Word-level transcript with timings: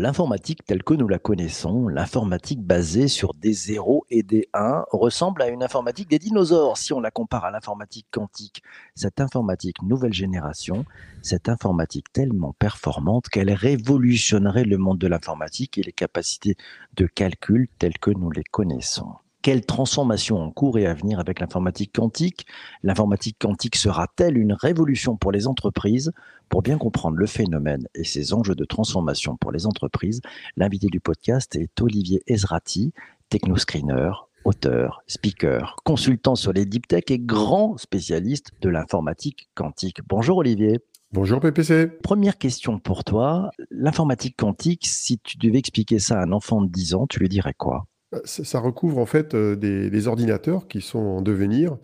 L'informatique 0.00 0.64
telle 0.64 0.84
que 0.84 0.94
nous 0.94 1.08
la 1.08 1.18
connaissons, 1.18 1.88
l'informatique 1.88 2.62
basée 2.62 3.08
sur 3.08 3.34
des 3.34 3.52
zéros 3.52 4.06
et 4.10 4.22
des 4.22 4.48
1, 4.54 4.84
ressemble 4.92 5.42
à 5.42 5.48
une 5.48 5.64
informatique 5.64 6.08
des 6.08 6.20
dinosaures 6.20 6.78
si 6.78 6.92
on 6.92 7.00
la 7.00 7.10
compare 7.10 7.44
à 7.44 7.50
l'informatique 7.50 8.06
quantique. 8.12 8.62
Cette 8.94 9.20
informatique 9.20 9.82
nouvelle 9.82 10.12
génération, 10.12 10.84
cette 11.20 11.48
informatique 11.48 12.12
tellement 12.12 12.52
performante 12.60 13.28
qu'elle 13.28 13.50
révolutionnerait 13.50 14.62
le 14.62 14.78
monde 14.78 14.98
de 14.98 15.08
l'informatique 15.08 15.78
et 15.78 15.82
les 15.82 15.90
capacités 15.90 16.54
de 16.94 17.06
calcul 17.06 17.66
telles 17.80 17.98
que 17.98 18.12
nous 18.12 18.30
les 18.30 18.44
connaissons. 18.44 19.16
Quelle 19.48 19.64
transformation 19.64 20.42
en 20.42 20.50
cours 20.50 20.78
et 20.78 20.84
à 20.84 20.92
venir 20.92 21.20
avec 21.20 21.40
l'informatique 21.40 21.94
quantique 21.94 22.44
L'informatique 22.82 23.38
quantique 23.40 23.76
sera-t-elle 23.76 24.36
une 24.36 24.52
révolution 24.52 25.16
pour 25.16 25.32
les 25.32 25.46
entreprises? 25.46 26.12
Pour 26.50 26.60
bien 26.60 26.76
comprendre 26.76 27.16
le 27.16 27.24
phénomène 27.24 27.88
et 27.94 28.04
ses 28.04 28.34
enjeux 28.34 28.54
de 28.54 28.66
transformation 28.66 29.38
pour 29.38 29.50
les 29.50 29.64
entreprises, 29.64 30.20
l'invité 30.58 30.88
du 30.88 31.00
podcast 31.00 31.56
est 31.56 31.80
Olivier 31.80 32.22
Ezrati, 32.26 32.92
technoscreener, 33.30 34.10
auteur, 34.44 35.02
speaker, 35.06 35.76
consultant 35.82 36.34
sur 36.34 36.52
les 36.52 36.66
deep 36.66 36.86
tech 36.86 37.04
et 37.08 37.18
grand 37.18 37.78
spécialiste 37.78 38.50
de 38.60 38.68
l'informatique 38.68 39.48
quantique. 39.54 40.00
Bonjour 40.06 40.36
Olivier. 40.36 40.80
Bonjour 41.10 41.40
PPC. 41.40 41.86
Première 41.86 42.36
question 42.36 42.78
pour 42.78 43.02
toi. 43.02 43.50
L'informatique 43.70 44.36
quantique, 44.36 44.86
si 44.86 45.18
tu 45.18 45.38
devais 45.38 45.60
expliquer 45.60 46.00
ça 46.00 46.20
à 46.20 46.24
un 46.24 46.32
enfant 46.32 46.60
de 46.60 46.68
10 46.68 46.92
ans, 46.96 47.06
tu 47.06 47.18
lui 47.18 47.30
dirais 47.30 47.54
quoi? 47.56 47.86
Bah, 48.12 48.20
ça 48.24 48.60
recouvre 48.60 48.98
en 48.98 49.06
fait 49.06 49.36
des, 49.36 50.08
ordinateurs 50.08 50.68
qui 50.68 50.80
sont 50.80 50.98
en 50.98 51.22
devenir 51.22 51.76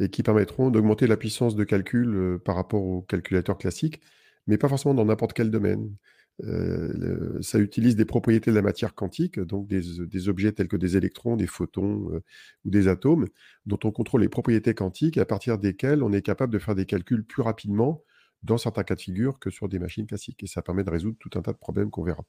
et 0.00 0.08
qui 0.10 0.22
permettront 0.22 0.70
d'augmenter 0.70 1.06
la 1.06 1.16
puissance 1.16 1.56
de 1.56 1.64
calcul 1.64 2.38
par 2.44 2.56
rapport 2.56 2.82
aux 2.82 3.02
calculateurs 3.02 3.58
classiques, 3.58 4.00
mais 4.46 4.58
pas 4.58 4.68
forcément 4.68 4.94
dans 4.94 5.04
n'importe 5.04 5.32
quel 5.34 5.50
domaine. 5.50 5.94
ça 7.42 7.58
utilise 7.58 7.96
des 7.96 8.04
propriétés 8.04 8.50
de 8.50 8.56
la 8.56 8.62
matière 8.62 8.94
quantique, 8.94 9.38
donc 9.40 9.68
des, 9.68 10.28
objets 10.28 10.52
tels 10.52 10.68
que 10.68 10.76
des 10.76 10.96
électrons, 10.96 11.36
des 11.36 11.46
photons 11.46 12.22
ou 12.64 12.70
des 12.70 12.88
atomes, 12.88 13.26
dont 13.66 13.78
on 13.84 13.90
contrôle 13.90 14.22
les 14.22 14.28
propriétés 14.28 14.74
quantiques 14.74 15.16
et 15.18 15.20
à 15.20 15.26
partir 15.26 15.58
desquelles 15.58 16.02
on 16.02 16.12
est 16.12 16.22
capable 16.22 16.52
de 16.52 16.58
faire 16.58 16.74
des 16.74 16.86
calculs 16.86 17.24
plus 17.24 17.42
rapidement 17.42 18.02
dans 18.42 18.58
certains 18.58 18.84
cas 18.84 18.94
de 18.94 19.00
figure 19.00 19.38
que 19.38 19.50
sur 19.50 19.68
des 19.68 19.78
machines 19.78 20.06
classiques. 20.06 20.42
Et 20.42 20.46
ça 20.46 20.62
permet 20.62 20.84
de 20.84 20.90
résoudre 20.90 21.16
tout 21.18 21.30
un 21.38 21.42
tas 21.42 21.52
de 21.52 21.58
problèmes 21.58 21.90
qu'on 21.90 22.04
verra. 22.04 22.24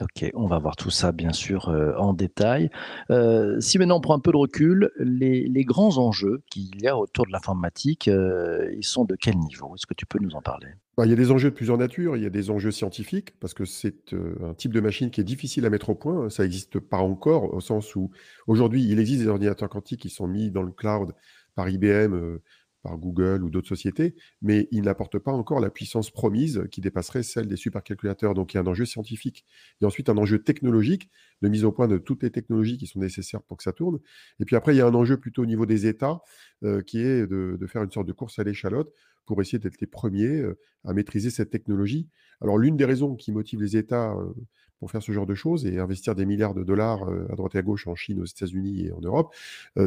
Ok, 0.00 0.30
on 0.34 0.46
va 0.46 0.58
voir 0.58 0.76
tout 0.76 0.90
ça 0.90 1.10
bien 1.10 1.32
sûr 1.32 1.68
euh, 1.68 1.94
en 1.96 2.12
détail. 2.12 2.70
Euh, 3.10 3.60
si 3.60 3.78
maintenant 3.78 3.98
on 3.98 4.00
prend 4.00 4.14
un 4.14 4.20
peu 4.20 4.30
de 4.30 4.36
recul, 4.36 4.90
les, 4.98 5.64
grands 5.64 5.98
enjeux 5.98 6.42
qu'il 6.50 6.80
y 6.80 6.86
a 6.86 6.96
autour 6.96 7.26
de 7.26 7.32
l'informatique, 7.32 8.08
euh, 8.08 8.72
ils 8.76 8.84
sont 8.84 9.04
de 9.04 9.16
quel 9.16 9.36
niveau? 9.36 9.74
Est-ce 9.74 9.86
que 9.86 9.94
tu 9.94 10.06
peux 10.06 10.18
nous 10.20 10.34
en 10.34 10.42
parler? 10.42 10.68
Bah, 10.96 11.04
Il 11.04 11.10
y 11.10 11.12
a 11.12 11.16
des 11.16 11.30
enjeux 11.30 11.50
de 11.50 11.54
plusieurs 11.54 11.78
natures. 11.78 12.16
Il 12.16 12.22
y 12.22 12.26
a 12.26 12.30
des 12.30 12.50
enjeux 12.50 12.70
scientifiques, 12.70 13.38
parce 13.40 13.54
que 13.54 13.64
c'est 13.64 14.12
un 14.12 14.54
type 14.54 14.72
de 14.72 14.80
machine 14.80 15.10
qui 15.10 15.20
est 15.20 15.24
difficile 15.24 15.66
à 15.66 15.70
mettre 15.70 15.90
au 15.90 15.94
point. 15.94 16.30
Ça 16.30 16.44
n'existe 16.44 16.78
pas 16.78 16.98
encore, 16.98 17.52
au 17.52 17.60
sens 17.60 17.96
où 17.96 18.10
aujourd'hui, 18.46 18.84
il 18.88 19.00
existe 19.00 19.22
des 19.22 19.28
ordinateurs 19.28 19.68
quantiques 19.68 20.00
qui 20.00 20.10
sont 20.10 20.28
mis 20.28 20.50
dans 20.50 20.62
le 20.62 20.72
cloud 20.72 21.12
par 21.54 21.68
IBM 21.68 22.38
par 22.82 22.96
Google 22.96 23.42
ou 23.42 23.50
d'autres 23.50 23.68
sociétés, 23.68 24.14
mais 24.42 24.68
ils 24.70 24.82
n'apportent 24.82 25.18
pas 25.18 25.32
encore 25.32 25.60
la 25.60 25.70
puissance 25.70 26.10
promise 26.10 26.64
qui 26.70 26.80
dépasserait 26.80 27.22
celle 27.22 27.48
des 27.48 27.56
supercalculateurs. 27.56 28.34
Donc 28.34 28.54
il 28.54 28.56
y 28.56 28.58
a 28.58 28.62
un 28.62 28.66
enjeu 28.66 28.84
scientifique. 28.84 29.44
Il 29.80 29.84
a 29.84 29.88
ensuite 29.88 30.08
un 30.08 30.16
enjeu 30.16 30.38
technologique, 30.42 31.10
de 31.42 31.48
mise 31.48 31.64
au 31.64 31.72
point 31.72 31.88
de 31.88 31.98
toutes 31.98 32.22
les 32.22 32.30
technologies 32.30 32.78
qui 32.78 32.86
sont 32.86 33.00
nécessaires 33.00 33.42
pour 33.42 33.56
que 33.56 33.62
ça 33.62 33.72
tourne. 33.72 33.98
Et 34.40 34.44
puis 34.44 34.56
après, 34.56 34.74
il 34.74 34.78
y 34.78 34.80
a 34.80 34.86
un 34.86 34.94
enjeu 34.94 35.18
plutôt 35.18 35.42
au 35.42 35.46
niveau 35.46 35.66
des 35.66 35.86
États, 35.86 36.20
euh, 36.64 36.82
qui 36.82 37.00
est 37.00 37.26
de, 37.26 37.58
faire 37.66 37.82
une 37.82 37.90
sorte 37.90 38.06
de 38.06 38.12
course 38.12 38.38
à 38.38 38.44
l'échalote 38.44 38.92
pour 39.28 39.40
essayer 39.42 39.58
d'être 39.58 39.80
les 39.80 39.86
premiers 39.86 40.40
euh, 40.40 40.58
à 40.84 40.92
maîtriser 40.94 41.30
cette 41.30 41.50
technologie. 41.50 42.08
Alors 42.40 42.58
l'une 42.58 42.76
des 42.76 42.84
raisons 42.84 43.14
qui 43.14 43.30
motive 43.30 43.60
les 43.60 43.76
États 43.76 44.12
euh, 44.12 44.32
pour 44.80 44.90
faire 44.90 45.02
ce 45.02 45.12
genre 45.12 45.26
de 45.26 45.34
choses 45.34 45.66
et 45.66 45.78
investir 45.78 46.14
des 46.14 46.24
milliards 46.24 46.54
de 46.54 46.62
dollars 46.62 47.02
à 47.30 47.34
droite 47.34 47.56
et 47.56 47.58
à 47.58 47.62
gauche 47.62 47.88
en 47.88 47.96
Chine, 47.96 48.20
aux 48.20 48.24
États-Unis 48.24 48.86
et 48.86 48.92
en 48.92 49.00
Europe, 49.00 49.34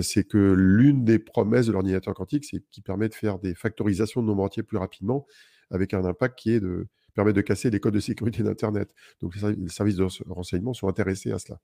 c'est 0.01 0.25
que 0.25 0.51
l'une 0.51 1.05
des 1.05 1.17
promesses 1.17 1.67
de 1.67 1.71
l'ordinateur 1.71 2.13
quantique, 2.13 2.43
c'est 2.43 2.61
qu'il 2.71 2.83
permet 2.83 3.07
de 3.07 3.13
faire 3.13 3.39
des 3.39 3.55
factorisations 3.55 4.21
de 4.21 4.27
nombres 4.27 4.43
entiers 4.43 4.63
plus 4.63 4.75
rapidement 4.77 5.25
avec 5.69 5.93
un 5.93 6.03
impact 6.03 6.37
qui 6.37 6.51
est 6.51 6.59
de 6.59 6.89
permet 7.13 7.33
de 7.33 7.41
casser 7.41 7.69
les 7.69 7.79
codes 7.79 7.93
de 7.93 7.99
sécurité 7.99 8.43
d'Internet. 8.43 8.93
Donc 9.21 9.35
les 9.35 9.69
services 9.69 9.95
de 9.95 10.07
renseignement 10.29 10.73
sont 10.73 10.87
intéressés 10.87 11.31
à 11.31 11.39
cela. 11.39 11.59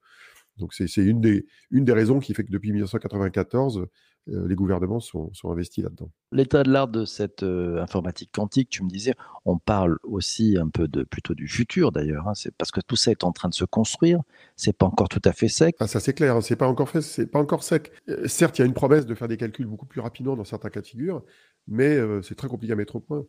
Donc 0.58 0.74
c'est 0.74 0.88
une 0.98 1.22
des, 1.22 1.46
une 1.72 1.86
des 1.86 1.94
raisons 1.94 2.20
qui 2.20 2.34
fait 2.34 2.44
que 2.44 2.52
depuis 2.52 2.72
1994, 2.72 3.88
euh, 4.30 4.48
les 4.48 4.56
gouvernements 4.56 5.00
sont, 5.00 5.32
investis 5.46 5.84
là-dedans. 5.84 6.12
L'état 6.32 6.64
de 6.64 6.72
l'art 6.72 6.88
de 6.88 7.06
cette 7.06 7.44
euh, 7.44 7.82
informatique 7.82 8.30
quantique, 8.34 8.70
tu 8.70 8.84
me 8.84 8.90
disais, 8.90 9.14
on 9.46 9.58
parle 9.58 9.98
aussi 10.04 10.58
un 10.58 10.68
peu 10.68 10.88
de 10.88 11.04
plutôt 11.04 11.34
du 11.34 11.48
futur 11.48 11.92
d'ailleurs. 11.92 12.28
Hein. 12.28 12.34
c'est 12.36 12.54
parce 12.56 12.72
que 12.72 12.82
tout 12.82 12.98
ça 12.98 13.12
est 13.12 13.24
en 13.24 13.32
train 13.32 13.48
de 13.48 13.54
se 13.54 13.64
construire. 13.64 14.22
C'est 14.56 14.76
pas 14.76 14.86
encore 14.86 15.08
tout 15.08 15.22
à 15.24 15.32
fait 15.32 15.48
sec. 15.48 15.76
Ah, 15.80 15.88
ça 15.88 16.00
c'est 16.00 16.14
clair. 16.14 16.36
Hein, 16.36 16.42
c'est 16.42 16.58
pas 16.58 16.68
encore 16.68 16.90
fait. 16.90 17.02
C'est 17.02 17.28
pas 17.28 17.40
encore 17.40 17.64
sec. 17.64 17.92
Euh, 18.10 18.28
certes, 18.28 18.58
il 18.60 18.62
y 18.62 18.64
a 18.64 18.68
une 18.68 18.74
promesse 18.74 19.06
de 19.06 19.16
faire 19.16 19.30
des 19.30 19.38
calculs 19.38 19.68
beaucoup 19.68 19.86
plus 19.86 20.02
rapidement 20.02 20.36
dans 20.36 20.44
certains 20.44 20.70
cas 20.70 20.82
de 20.82 20.88
figure, 20.88 21.24
mais 21.68 21.98
c'est 22.22 22.36
très 22.36 22.48
compliqué 22.48 22.74
à 22.74 22.76
mettre 22.76 22.98
au 22.98 23.00
point. 23.00 23.26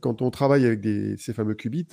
quand 0.00 0.22
on 0.22 0.30
travaille 0.30 0.66
avec 0.66 0.84
ces 1.18 1.32
fameux 1.32 1.54
qubits 1.54 1.88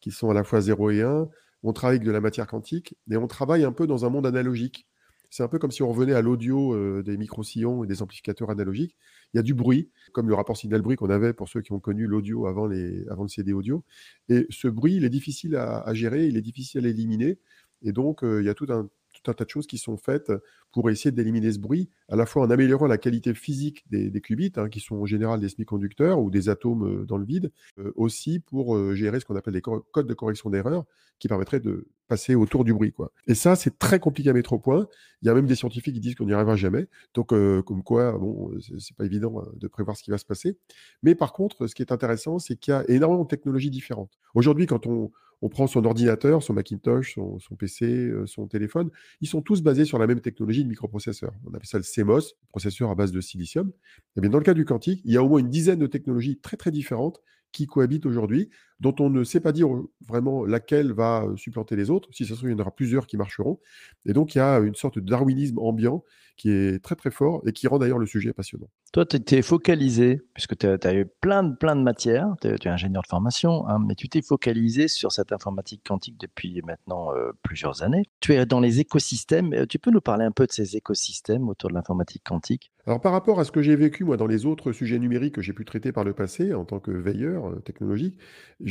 qui 0.00 0.10
sont 0.10 0.30
à 0.30 0.34
la 0.34 0.44
fois 0.44 0.60
0 0.60 0.90
et 0.90 1.02
1, 1.02 1.28
on 1.62 1.72
travaille 1.72 1.96
avec 1.96 2.06
de 2.06 2.12
la 2.12 2.20
matière 2.20 2.46
quantique, 2.46 2.96
et 3.10 3.16
on 3.16 3.26
travaille 3.26 3.64
un 3.64 3.72
peu 3.72 3.86
dans 3.86 4.04
un 4.04 4.10
monde 4.10 4.26
analogique. 4.26 4.86
C'est 5.30 5.42
un 5.42 5.48
peu 5.48 5.58
comme 5.58 5.70
si 5.70 5.82
on 5.82 5.88
revenait 5.88 6.12
à 6.12 6.20
l'audio 6.20 6.74
euh, 6.74 7.02
des 7.02 7.16
micro-sillons 7.16 7.84
et 7.84 7.86
des 7.86 8.02
amplificateurs 8.02 8.50
analogiques. 8.50 8.98
Il 9.32 9.38
y 9.38 9.40
a 9.40 9.42
du 9.42 9.54
bruit, 9.54 9.90
comme 10.12 10.28
le 10.28 10.34
rapport 10.34 10.58
signal-bruit 10.58 10.96
qu'on 10.96 11.08
avait 11.08 11.32
pour 11.32 11.48
ceux 11.48 11.62
qui 11.62 11.72
ont 11.72 11.80
connu 11.80 12.06
l'audio 12.06 12.46
avant, 12.46 12.68
avant 13.08 13.22
le 13.22 13.28
CD 13.28 13.54
audio. 13.54 13.82
Et 14.28 14.46
ce 14.50 14.68
bruit, 14.68 14.96
il 14.96 15.04
est 15.04 15.10
difficile 15.10 15.56
à, 15.56 15.94
gérer, 15.94 16.26
il 16.26 16.36
est 16.36 16.42
difficile 16.42 16.84
à 16.84 16.88
éliminer. 16.90 17.38
Et 17.80 17.92
donc, 17.92 18.22
euh, 18.24 18.42
il 18.42 18.46
y 18.46 18.50
a 18.50 18.54
tout 18.54 18.66
un 18.68 18.90
un 19.28 19.34
tas 19.34 19.44
de 19.44 19.50
choses 19.50 19.66
qui 19.66 19.78
sont 19.78 19.96
faites 19.96 20.32
pour 20.72 20.88
essayer 20.90 21.12
d'éliminer 21.12 21.52
ce 21.52 21.58
bruit, 21.58 21.90
à 22.08 22.16
la 22.16 22.26
fois 22.26 22.42
en 22.42 22.50
améliorant 22.50 22.86
la 22.86 22.98
qualité 22.98 23.34
physique 23.34 23.84
des, 23.90 24.20
qubits, 24.20 24.52
hein, 24.56 24.68
qui 24.68 24.80
sont 24.80 24.96
en 24.96 25.06
général 25.06 25.40
des 25.40 25.48
semi-conducteurs 25.48 26.20
ou 26.20 26.30
des 26.30 26.48
atomes 26.48 27.02
euh, 27.02 27.04
dans 27.04 27.18
le 27.18 27.24
vide, 27.24 27.52
euh, 27.78 27.92
aussi 27.94 28.40
pour 28.40 28.74
euh, 28.74 28.94
gérer 28.94 29.20
ce 29.20 29.24
qu'on 29.24 29.36
appelle 29.36 29.54
des 29.54 29.60
codes 29.60 30.06
de 30.06 30.14
correction 30.14 30.50
d'erreur, 30.50 30.84
qui 31.18 31.28
permettraient 31.28 31.60
de 31.60 31.86
passer 32.08 32.34
autour 32.34 32.64
du 32.64 32.74
bruit. 32.74 32.92
Et 33.26 33.34
ça, 33.34 33.54
c'est 33.54 33.78
très 33.78 34.00
compliqué 34.00 34.30
à 34.30 34.32
mettre 34.32 34.54
au 34.54 34.58
point. 34.58 34.88
Il 35.22 35.26
y 35.26 35.30
a 35.30 35.34
même 35.34 35.46
des 35.46 35.54
scientifiques 35.54 35.94
qui 35.94 36.00
disent 36.00 36.14
qu'on 36.14 36.26
n'y 36.26 36.32
arrivera 36.32 36.56
jamais. 36.56 36.88
Donc, 37.14 37.28
comme 37.28 37.82
quoi, 37.84 38.18
bon, 38.18 38.50
c'est 38.78 38.96
pas 38.96 39.04
évident 39.04 39.44
de 39.54 39.68
prévoir 39.68 39.96
ce 39.96 40.02
qui 40.02 40.10
va 40.10 40.18
se 40.18 40.24
passer. 40.24 40.58
Mais 41.02 41.14
par 41.14 41.32
contre, 41.32 41.68
ce 41.68 41.74
qui 41.74 41.82
est 41.82 41.92
intéressant, 41.92 42.40
c'est 42.40 42.56
qu'il 42.56 42.72
y 42.72 42.76
a 42.76 42.84
énormément 42.90 43.22
de 43.22 43.28
technologies 43.28 43.70
différentes. 43.70 44.18
Aujourd'hui, 44.34 44.66
quand 44.66 44.86
on, 44.86 45.12
on 45.42 45.48
prend 45.48 45.66
son 45.66 45.84
ordinateur, 45.84 46.42
son 46.42 46.54
Macintosh, 46.54 47.14
son, 47.14 47.56
PC, 47.56 47.84
euh, 47.84 48.26
son 48.26 48.46
téléphone, 48.46 48.90
ils 49.20 49.28
sont 49.28 49.42
tous 49.42 49.60
basés 49.60 49.84
sur 49.84 49.98
la 49.98 50.06
même 50.06 50.20
technologie 50.20 50.64
de 50.64 50.68
microprocesseur. 50.68 51.32
On 51.44 51.52
appelle 51.52 51.66
ça 51.66 51.78
le 51.78 51.84
CMOS, 51.84 52.34
processeur 52.48 52.90
à 52.90 52.94
base 52.94 53.12
de 53.12 53.20
silicium. 53.20 53.72
Et 54.16 54.20
bien 54.20 54.30
dans 54.30 54.38
le 54.38 54.44
cas 54.44 54.54
du 54.54 54.64
quantique, 54.64 55.02
il 55.04 55.12
y 55.12 55.16
a 55.16 55.22
au 55.22 55.28
moins 55.28 55.40
une 55.40 55.50
dizaine 55.50 55.80
de 55.80 55.86
technologies 55.88 56.38
très 56.38 56.56
très 56.56 56.70
différentes 56.70 57.20
qui 57.50 57.66
cohabitent 57.66 58.06
aujourd'hui, 58.06 58.48
dont 58.82 58.94
on 58.98 59.08
ne 59.08 59.22
sait 59.22 59.40
pas 59.40 59.52
dire 59.52 59.68
vraiment 60.08 60.44
laquelle 60.44 60.92
va 60.92 61.24
supplanter 61.36 61.76
les 61.76 61.88
autres. 61.88 62.08
Si 62.12 62.24
ça 62.24 62.30
se 62.30 62.38
trouve, 62.38 62.50
il 62.50 62.52
y 62.52 62.56
en 62.56 62.58
aura 62.58 62.72
plusieurs 62.72 63.06
qui 63.06 63.16
marcheront. 63.16 63.60
Et 64.06 64.12
donc, 64.12 64.34
il 64.34 64.38
y 64.38 64.40
a 64.40 64.58
une 64.58 64.74
sorte 64.74 64.98
de 64.98 65.08
darwinisme 65.08 65.58
ambiant 65.60 66.02
qui 66.36 66.50
est 66.50 66.82
très 66.82 66.96
très 66.96 67.10
fort 67.10 67.42
et 67.46 67.52
qui 67.52 67.68
rend 67.68 67.78
d'ailleurs 67.78 67.98
le 67.98 68.06
sujet 68.06 68.32
passionnant. 68.32 68.66
Toi, 68.92 69.06
tu 69.06 69.16
étais 69.16 69.42
focalisé, 69.42 70.22
puisque 70.34 70.58
tu 70.58 70.66
as, 70.66 70.94
eu 70.94 71.06
plein 71.20 71.44
de, 71.44 71.54
plein 71.54 71.76
de 71.76 71.82
matières, 71.82 72.34
tu 72.40 72.48
es, 72.48 72.68
ingénieur 72.68 73.02
de 73.02 73.06
formation, 73.06 73.68
hein, 73.68 73.78
mais 73.86 73.94
tu 73.94 74.08
t'es 74.08 74.22
focalisé 74.22 74.88
sur 74.88 75.12
cette 75.12 75.32
informatique 75.32 75.82
quantique 75.86 76.18
depuis 76.18 76.60
maintenant 76.62 77.10
plusieurs 77.42 77.82
années. 77.82 78.02
Tu 78.18 78.34
es 78.34 78.44
dans 78.46 78.60
les 78.60 78.80
écosystèmes. 78.80 79.66
Tu 79.68 79.78
peux 79.78 79.92
nous 79.92 80.00
parler 80.00 80.24
un 80.24 80.32
peu 80.32 80.46
de 80.46 80.52
ces 80.52 80.76
écosystèmes 80.76 81.48
autour 81.48 81.70
de 81.70 81.74
l'informatique 81.74 82.24
quantique? 82.24 82.72
Alors 82.84 83.00
par 83.00 83.12
rapport 83.12 83.38
à 83.38 83.44
ce 83.44 83.52
que 83.52 83.62
j'ai 83.62 83.76
vécu 83.76 84.02
moi 84.02 84.16
dans 84.16 84.26
les 84.26 84.44
autres 84.44 84.72
sujets 84.72 84.98
numériques 84.98 85.36
que 85.36 85.40
j'ai 85.40 85.52
pu 85.52 85.64
traiter 85.64 85.92
par 85.92 86.02
le 86.02 86.14
passé 86.14 86.52
en 86.52 86.64
tant 86.64 86.80
que 86.80 86.90
veilleur 86.90 87.48
euh, 87.48 87.60
technologique, 87.60 88.18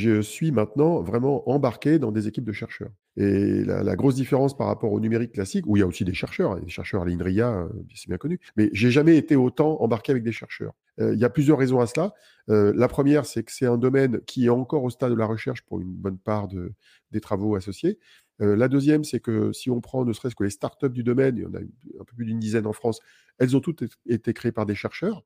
je 0.02 0.22
suis 0.22 0.52
maintenant 0.52 1.02
vraiment 1.02 1.50
embarqué 1.50 2.00
dans 2.00 2.12
des 2.12 2.28
équipes 2.28 2.44
de 2.44 2.52
chercheurs. 2.52 2.92
Et 3.18 3.64
la, 3.64 3.96
grosse 3.96 4.16
différence 4.16 4.56
par 4.56 4.68
rapport 4.68 4.92
au 4.92 5.00
numérique 5.00 5.34
classique, 5.34 5.66
où 5.68 5.78
il 5.78 5.82
y 5.82 5.84
a 5.84 5.88
aussi 5.88 6.06
des 6.06 6.14
chercheurs, 6.14 6.60
des 6.60 6.70
chercheurs 6.70 7.04
à 7.04 7.06
l'INRIA, 7.06 7.52
euh, 7.52 7.70
c'est 7.94 8.08
bien 8.08 8.18
connu, 8.18 8.40
mais 8.56 8.70
j'ai 8.74 8.90
jamais 8.90 9.18
été 9.18 9.36
autant 9.36 9.82
embarqué 9.82 10.12
avec 10.12 10.24
des 10.24 10.32
chercheurs. 10.32 10.74
Euh, 11.00 11.14
il 11.14 11.20
y 11.20 11.26
a 11.26 11.30
plusieurs 11.30 11.58
raisons 11.58 11.80
à 11.80 11.88
cela. 11.88 12.14
la 12.48 12.88
première, 12.88 13.26
c'est 13.26 13.44
que 13.44 13.52
c'est 13.52 13.66
un 13.66 13.78
domaine 13.78 14.20
qui 14.26 14.48
est 14.48 14.50
encore 14.50 14.84
au 14.84 14.90
stade 14.90 15.12
de 15.12 15.18
la 15.18 15.26
recherche 15.26 15.62
pour 15.62 15.80
une 15.80 15.94
bonne 15.94 16.18
part 16.18 16.48
de, 16.48 16.74
des 17.12 17.22
travaux 17.22 17.56
associés. 17.56 17.98
Euh, 18.42 18.56
la 18.56 18.68
deuxième, 18.68 19.04
c'est 19.04 19.20
que 19.20 19.52
si 19.54 19.70
on 19.70 19.82
prend 19.82 20.04
ne 20.04 20.14
serait-ce 20.14 20.36
que 20.36 20.44
les 20.44 20.50
startups 20.50 20.90
du 20.90 21.04
domaine, 21.04 21.38
il 21.38 21.44
y 21.44 21.46
en 21.46 21.54
a 21.54 21.60
un 21.60 22.04
peu 22.06 22.16
plus 22.16 22.26
d'une 22.26 22.40
dizaine 22.40 22.66
en 22.66 22.74
France, 22.74 23.00
elles 23.38 23.56
ont 23.56 23.60
toutes 23.60 23.84
été 24.08 24.34
créées 24.34 24.52
par 24.52 24.66
des 24.66 24.76
chercheurs, 24.76 25.24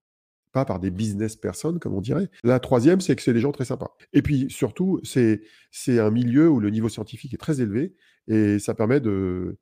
pas 0.55 0.63
par 0.63 0.79
des 0.79 0.89
business 0.89 1.35
personnes, 1.35 1.79
comme 1.79 1.93
on 1.93 1.99
dirait. 1.99 2.29
La 2.45 2.61
troisième, 2.61 3.01
c'est 3.01 3.13
que 3.17 3.21
c'est 3.21 3.33
des 3.33 3.41
gens 3.41 3.51
très 3.51 3.65
sympas. 3.65 3.93
Et 4.13 4.21
puis 4.21 4.49
surtout, 4.49 5.01
c'est 5.03 5.41
un 5.87 6.09
milieu 6.09 6.49
où 6.49 6.61
le 6.61 6.69
niveau 6.69 6.87
scientifique 6.87 7.33
est 7.33 7.37
très 7.37 7.59
élevé 7.59 7.93
et 8.29 8.57
ça 8.57 8.73
permet 8.73 9.01
de, 9.01 9.57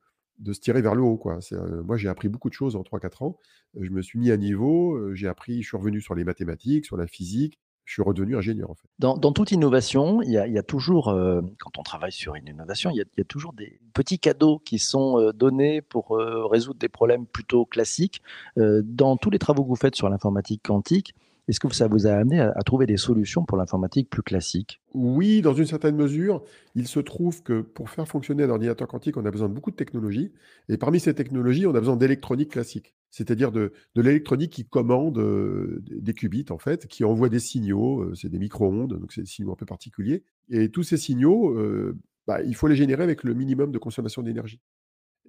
se 0.45 0.59
tirer 0.59 0.83
vers 0.83 0.93
le 0.93 1.01
haut. 1.01 1.17
Quoi. 1.17 1.39
Euh, 1.51 1.81
moi, 1.81 1.97
j'ai 1.97 2.09
appris 2.09 2.29
beaucoup 2.29 2.47
de 2.47 2.53
choses 2.53 2.75
en 2.75 2.83
3-4 2.83 3.23
ans. 3.23 3.39
Je 3.79 3.89
me 3.89 4.03
suis 4.03 4.19
mis 4.19 4.29
à 4.29 4.37
niveau, 4.37 4.93
euh, 4.93 5.15
j'ai 5.15 5.27
appris, 5.27 5.63
je 5.63 5.67
suis 5.67 5.77
revenu 5.77 5.99
sur 5.99 6.13
les 6.13 6.23
mathématiques, 6.23 6.85
sur 6.85 6.95
la 6.95 7.07
physique, 7.07 7.59
je 7.85 7.93
suis 7.93 8.01
redevenu 8.01 8.37
ingénieur 8.37 8.69
en 8.69 8.75
fait. 8.75 8.87
Dans, 8.99 9.17
dans 9.17 9.31
toute 9.31 9.51
innovation, 9.51 10.21
il 10.21 10.31
y 10.31 10.37
a, 10.37 10.47
il 10.47 10.53
y 10.53 10.57
a 10.57 10.63
toujours, 10.63 11.09
euh, 11.09 11.41
quand 11.59 11.77
on 11.77 11.83
travaille 11.83 12.11
sur 12.11 12.35
une 12.35 12.47
innovation, 12.47 12.89
il 12.89 12.97
y, 12.97 13.01
a, 13.01 13.05
il 13.17 13.19
y, 13.19 13.21
a, 13.21 13.25
toujours 13.25 13.53
des 13.53 13.79
petits 13.93 14.19
cadeaux 14.19 14.59
qui 14.59 14.79
sont 14.79 15.19
euh, 15.19 15.33
donnés 15.33 15.81
pour 15.81 16.17
euh, 16.17 16.45
résoudre 16.45 16.79
des 16.79 16.89
problèmes 16.89 17.25
plutôt 17.25 17.65
classiques. 17.65 18.21
Dans 18.57 19.17
tous 19.17 19.29
les 19.29 19.39
travaux 19.39 19.63
que 19.63 19.69
vous 19.69 19.75
faites 19.75 19.95
sur 19.95 20.09
l'informatique 20.09 20.61
quantique, 20.63 21.13
est-ce 21.47 21.59
que 21.59 21.73
ça 21.73 21.87
vous 21.87 22.07
a 22.07 22.11
amené 22.11 22.39
à, 22.39 22.53
à 22.55 22.61
trouver 22.63 22.85
des 22.85 22.97
solutions 22.97 23.43
pour 23.43 23.57
l'informatique 23.57 24.09
plus 24.09 24.21
classique? 24.21 24.79
Oui, 24.93 25.41
dans 25.41 25.53
une 25.53 25.65
certaine 25.65 25.95
mesure. 25.95 26.41
Il 26.75 26.87
se 26.87 26.99
trouve 26.99 27.43
que 27.43 27.61
pour 27.61 27.89
faire 27.89 28.07
fonctionner 28.07 28.43
un 28.43 28.49
ordinateur 28.49 28.87
quantique, 28.87 29.17
on 29.17 29.25
a 29.25 29.31
besoin 29.31 29.49
de 29.49 29.53
beaucoup 29.53 29.71
de 29.71 29.75
technologies. 29.75 30.31
Et 30.69 30.77
parmi 30.77 30.99
ces 30.99 31.13
technologies, 31.13 31.67
on 31.67 31.75
a 31.75 31.79
besoin 31.79 31.97
d'électronique 31.97 32.51
classique, 32.51 32.93
c'est-à-dire 33.13 33.51
de, 33.51 33.71
l'électronique 33.95 34.51
qui 34.51 34.65
commande 34.65 35.19
euh, 35.19 35.83
des 35.87 36.15
qubits, 36.15 36.47
en 36.49 36.57
fait, 36.57 36.87
qui 36.87 37.03
envoie 37.03 37.29
des 37.29 37.39
signaux. 37.39 38.01
Euh, 38.01 38.15
c'est 38.15 38.27
des 38.27 38.39
micro-ondes, 38.39 38.97
donc 38.99 39.13
c'est 39.13 39.21
des 39.21 39.27
signaux 39.27 39.51
un 39.51 39.55
peu 39.55 39.67
particuliers. 39.67 40.23
Et 40.49 40.69
tous 40.69 40.81
ces 40.81 40.97
signaux, 40.97 41.51
euh, 41.51 41.95
bah, 42.25 42.41
il 42.41 42.55
faut 42.55 42.67
les 42.67 42.75
générer 42.75 43.03
avec 43.03 43.23
le 43.23 43.35
minimum 43.35 43.71
de 43.71 43.77
consommation 43.77 44.23
d'énergie. 44.23 44.59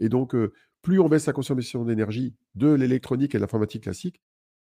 Et 0.00 0.08
donc, 0.08 0.34
plus 0.81 0.98
on 0.98 1.10
baisse 1.10 1.26
la 1.26 1.34
consommation 1.34 1.84
d'énergie 1.84 2.34
de 2.54 2.72
l'électronique 2.72 3.34
et 3.34 3.38
de 3.38 3.42
l'informatique 3.42 3.82
classique, 3.82 4.22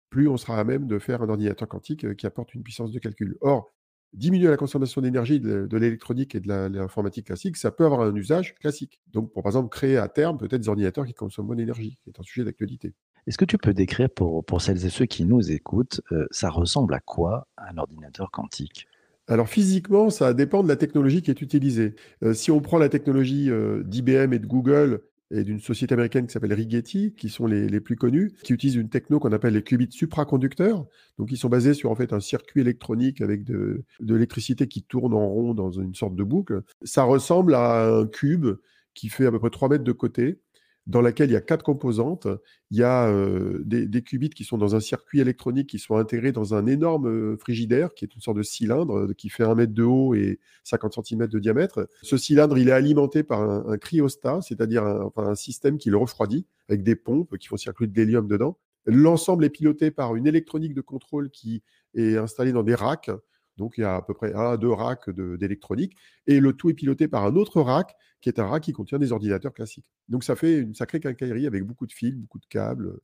plus 0.09 0.27
on 0.27 0.39
sera 0.39 0.59
à 0.59 0.65
même 0.65 0.87
de 0.87 0.99
faire 0.99 1.23
un 1.23 1.29
ordinateur 1.29 1.69
quantique 1.69 2.17
qui 2.17 2.27
apporte 2.27 2.55
une 2.55 2.63
puissance 2.63 2.91
de 2.91 2.99
calcul. 2.99 3.37
Or, 3.43 3.71
diminuer 4.13 4.49
la 4.49 4.57
consommation 4.57 5.03
d'énergie 5.03 5.41
de, 5.41 5.67
de 5.67 5.77
l'électronique 5.77 6.35
et 6.35 6.41
de 6.41 6.49
l'informatique 6.49 7.27
classique, 7.27 7.57
ça 7.57 7.71
peut 7.71 7.85
avoir 7.85 8.01
un 8.01 8.15
usage 8.15 8.55
classique. 8.57 9.01
Donc, 9.09 9.31
pour 9.33 9.43
par 9.43 9.51
exemple 9.51 9.69
créer 9.69 9.99
à 9.99 10.09
terme 10.09 10.39
peut-être 10.39 10.63
des 10.63 10.69
ordinateurs 10.69 11.07
qui 11.07 11.15
consomment 11.15 11.49
moins 11.49 11.57
d'énergie, 11.57 11.99
qui 12.03 12.11
est 12.11 12.19
un 12.19 12.23
sujet 12.23 12.45
d'actualité. 12.45 12.95
Est-ce 13.27 13.39
que 13.39 13.45
tu 13.45 13.59
peux 13.59 13.75
décrire 13.75 14.11
pour, 14.11 14.45
pour 14.45 14.63
celles 14.63 14.85
et 14.85 14.91
ceux 14.91 15.07
qui 15.07 15.25
nous 15.25 15.51
écoutent, 15.51 16.01
euh, 16.13 16.27
ça 16.31 16.51
ressemble 16.51 16.95
à 16.95 17.01
quoi 17.01 17.47
un 17.59 17.77
ordinateur 17.79 18.31
quantique? 18.31 18.87
Alors 19.29 19.49
physiquement, 19.49 20.11
ça 20.11 20.35
dépend 20.35 20.63
de 20.63 20.69
la 20.69 20.77
technologie 20.77 21.23
qui 21.23 21.31
est 21.31 21.41
utilisée. 21.41 21.95
Euh, 22.25 22.35
si 22.35 22.51
on 22.51 22.61
prend 22.61 22.79
la 22.79 22.89
technologie 22.89 23.49
euh, 23.51 23.83
d'IBM 23.85 24.33
et 24.33 24.39
de 24.39 24.47
Google, 24.47 25.03
et 25.33 25.45
d'une 25.45 25.61
société 25.61 25.95
américaine 25.95 26.27
qui 26.27 26.33
s'appelle 26.33 26.53
Rigetti, 26.53 27.15
qui 27.17 27.29
sont 27.29 27.47
les, 27.47 27.69
les, 27.69 27.81
plus 27.81 27.97
connus, 27.97 28.33
qui 28.43 28.53
utilisent 28.53 28.77
une 28.77 28.89
techno 28.89 29.21
qu'on 29.21 29.33
appelle 29.33 29.55
les 29.55 29.63
qubits 29.63 29.87
supraconducteurs. 29.91 30.87
Donc, 31.19 31.31
ils 31.31 31.37
sont 31.37 31.49
basés 31.49 31.75
sur 31.75 31.91
en 31.91 31.95
fait 31.95 32.13
un 32.13 32.21
circuit 32.21 32.61
électronique 32.61 33.21
avec 33.21 33.45
de, 33.45 33.85
de 34.01 34.15
l'électricité 34.15 34.67
qui 34.67 34.83
tourne 34.83 35.15
en 35.15 35.29
rond 35.29 35.55
dans 35.55 35.71
une 35.71 35.95
sorte 35.95 36.17
de 36.17 36.25
boucle. 36.25 36.63
Ça 36.83 37.05
ressemble 37.05 37.55
à 37.55 37.87
un 37.87 38.07
cube 38.07 38.49
qui 38.95 39.09
fait 39.09 39.27
à 39.27 39.31
peu 39.31 39.39
près 39.39 39.51
3 39.51 39.69
mètres 39.69 39.85
de 39.85 39.93
côté, 39.93 40.41
dans 40.91 41.01
laquelle 41.01 41.31
il 41.31 41.35
y 41.35 41.37
a 41.37 41.41
quatre 41.41 41.63
composantes. 41.63 42.27
Il 42.71 42.79
y 42.79 42.83
a 42.83 43.07
euh, 43.09 43.61
des, 43.65 44.03
qubits 44.03 44.31
qui 44.31 44.45
sont 44.45 44.59
dans 44.59 44.75
un 44.75 44.81
circuit 44.81 45.21
électronique 45.21 45.69
qui 45.69 45.79
sont 45.79 45.97
intégrés 45.97 46.33
dans 46.33 46.55
un 46.55 46.67
énorme 46.67 47.07
euh, 47.07 47.37
frigidaire 47.37 47.95
qui 47.95 48.05
est 48.05 48.15
une 48.15 48.21
sorte 48.21 48.37
de 48.37 48.43
cylindre 48.43 48.99
euh, 48.99 49.15
qui 49.17 49.29
fait 49.29 49.45
un 49.45 49.55
mètre 49.55 49.73
de 49.73 49.85
haut 49.85 50.15
et 50.15 50.41
50 50.65 51.07
cm 51.07 51.29
de 51.29 51.39
diamètre. 51.39 51.89
Ce 52.03 52.17
cylindre, 52.17 52.59
il 52.59 52.69
est 52.69 52.73
alimenté 52.73 53.23
par 53.23 53.41
un, 53.41 53.79
cryostat, 53.79 54.41
c'est-à-dire 54.43 54.85
un, 54.85 55.13
un 55.17 55.35
système 55.37 55.79
qui 55.79 55.91
le 55.91 55.97
refroidit 55.97 56.47
avec 56.69 56.83
des 56.83 56.97
pompes 56.97 57.39
qui 57.39 57.47
font 57.47 57.57
circuler 57.57 57.89
de 57.89 57.97
l'hélium 57.97 58.27
dedans. 58.27 58.59
L'ensemble 58.87 59.45
est 59.45 59.51
piloté 59.51 59.93
par 59.93 60.17
une 60.17 60.27
électronique 60.27 60.75
de 60.75 60.81
contrôle 60.81 61.31
qui 61.31 61.63
est 61.95 62.17
installée 62.17 62.53
dans 62.53 62.63
des 62.65 62.75
racks 62.75 63.11
donc 63.57 63.75
il 63.79 63.83
y 63.83 63.85
a 63.85 63.97
à 63.97 64.03
peu 64.03 64.15
près 64.15 64.33
un 64.35 64.57
deux 64.57 64.73
racks 64.73 65.11
d'électronique. 65.11 65.97
Et 66.27 66.41
le 66.41 66.53
tout 66.53 66.71
est 66.71 66.75
piloté 66.75 67.09
par 67.09 67.25
un 67.25 67.37
autre 67.37 67.61
rack, 67.61 67.95
qui 68.21 68.29
est 68.29 68.39
un 68.39 68.47
rack 68.47 68.65
qui 68.65 68.73
contient 68.73 68.99
des 68.99 69.13
ordinateurs 69.13 69.53
classiques. 69.53 69.87
Donc 70.09 70.25
ça 70.25 70.37
fait 70.37 70.59
une 70.59 70.75
sacrée 70.75 71.01
quincaillerie 71.01 71.47
avec 71.47 71.65
beaucoup 71.65 71.87
de 71.87 71.93
fils, 71.93 72.15
beaucoup 72.17 72.39
de 72.39 72.47
câbles, 72.47 73.01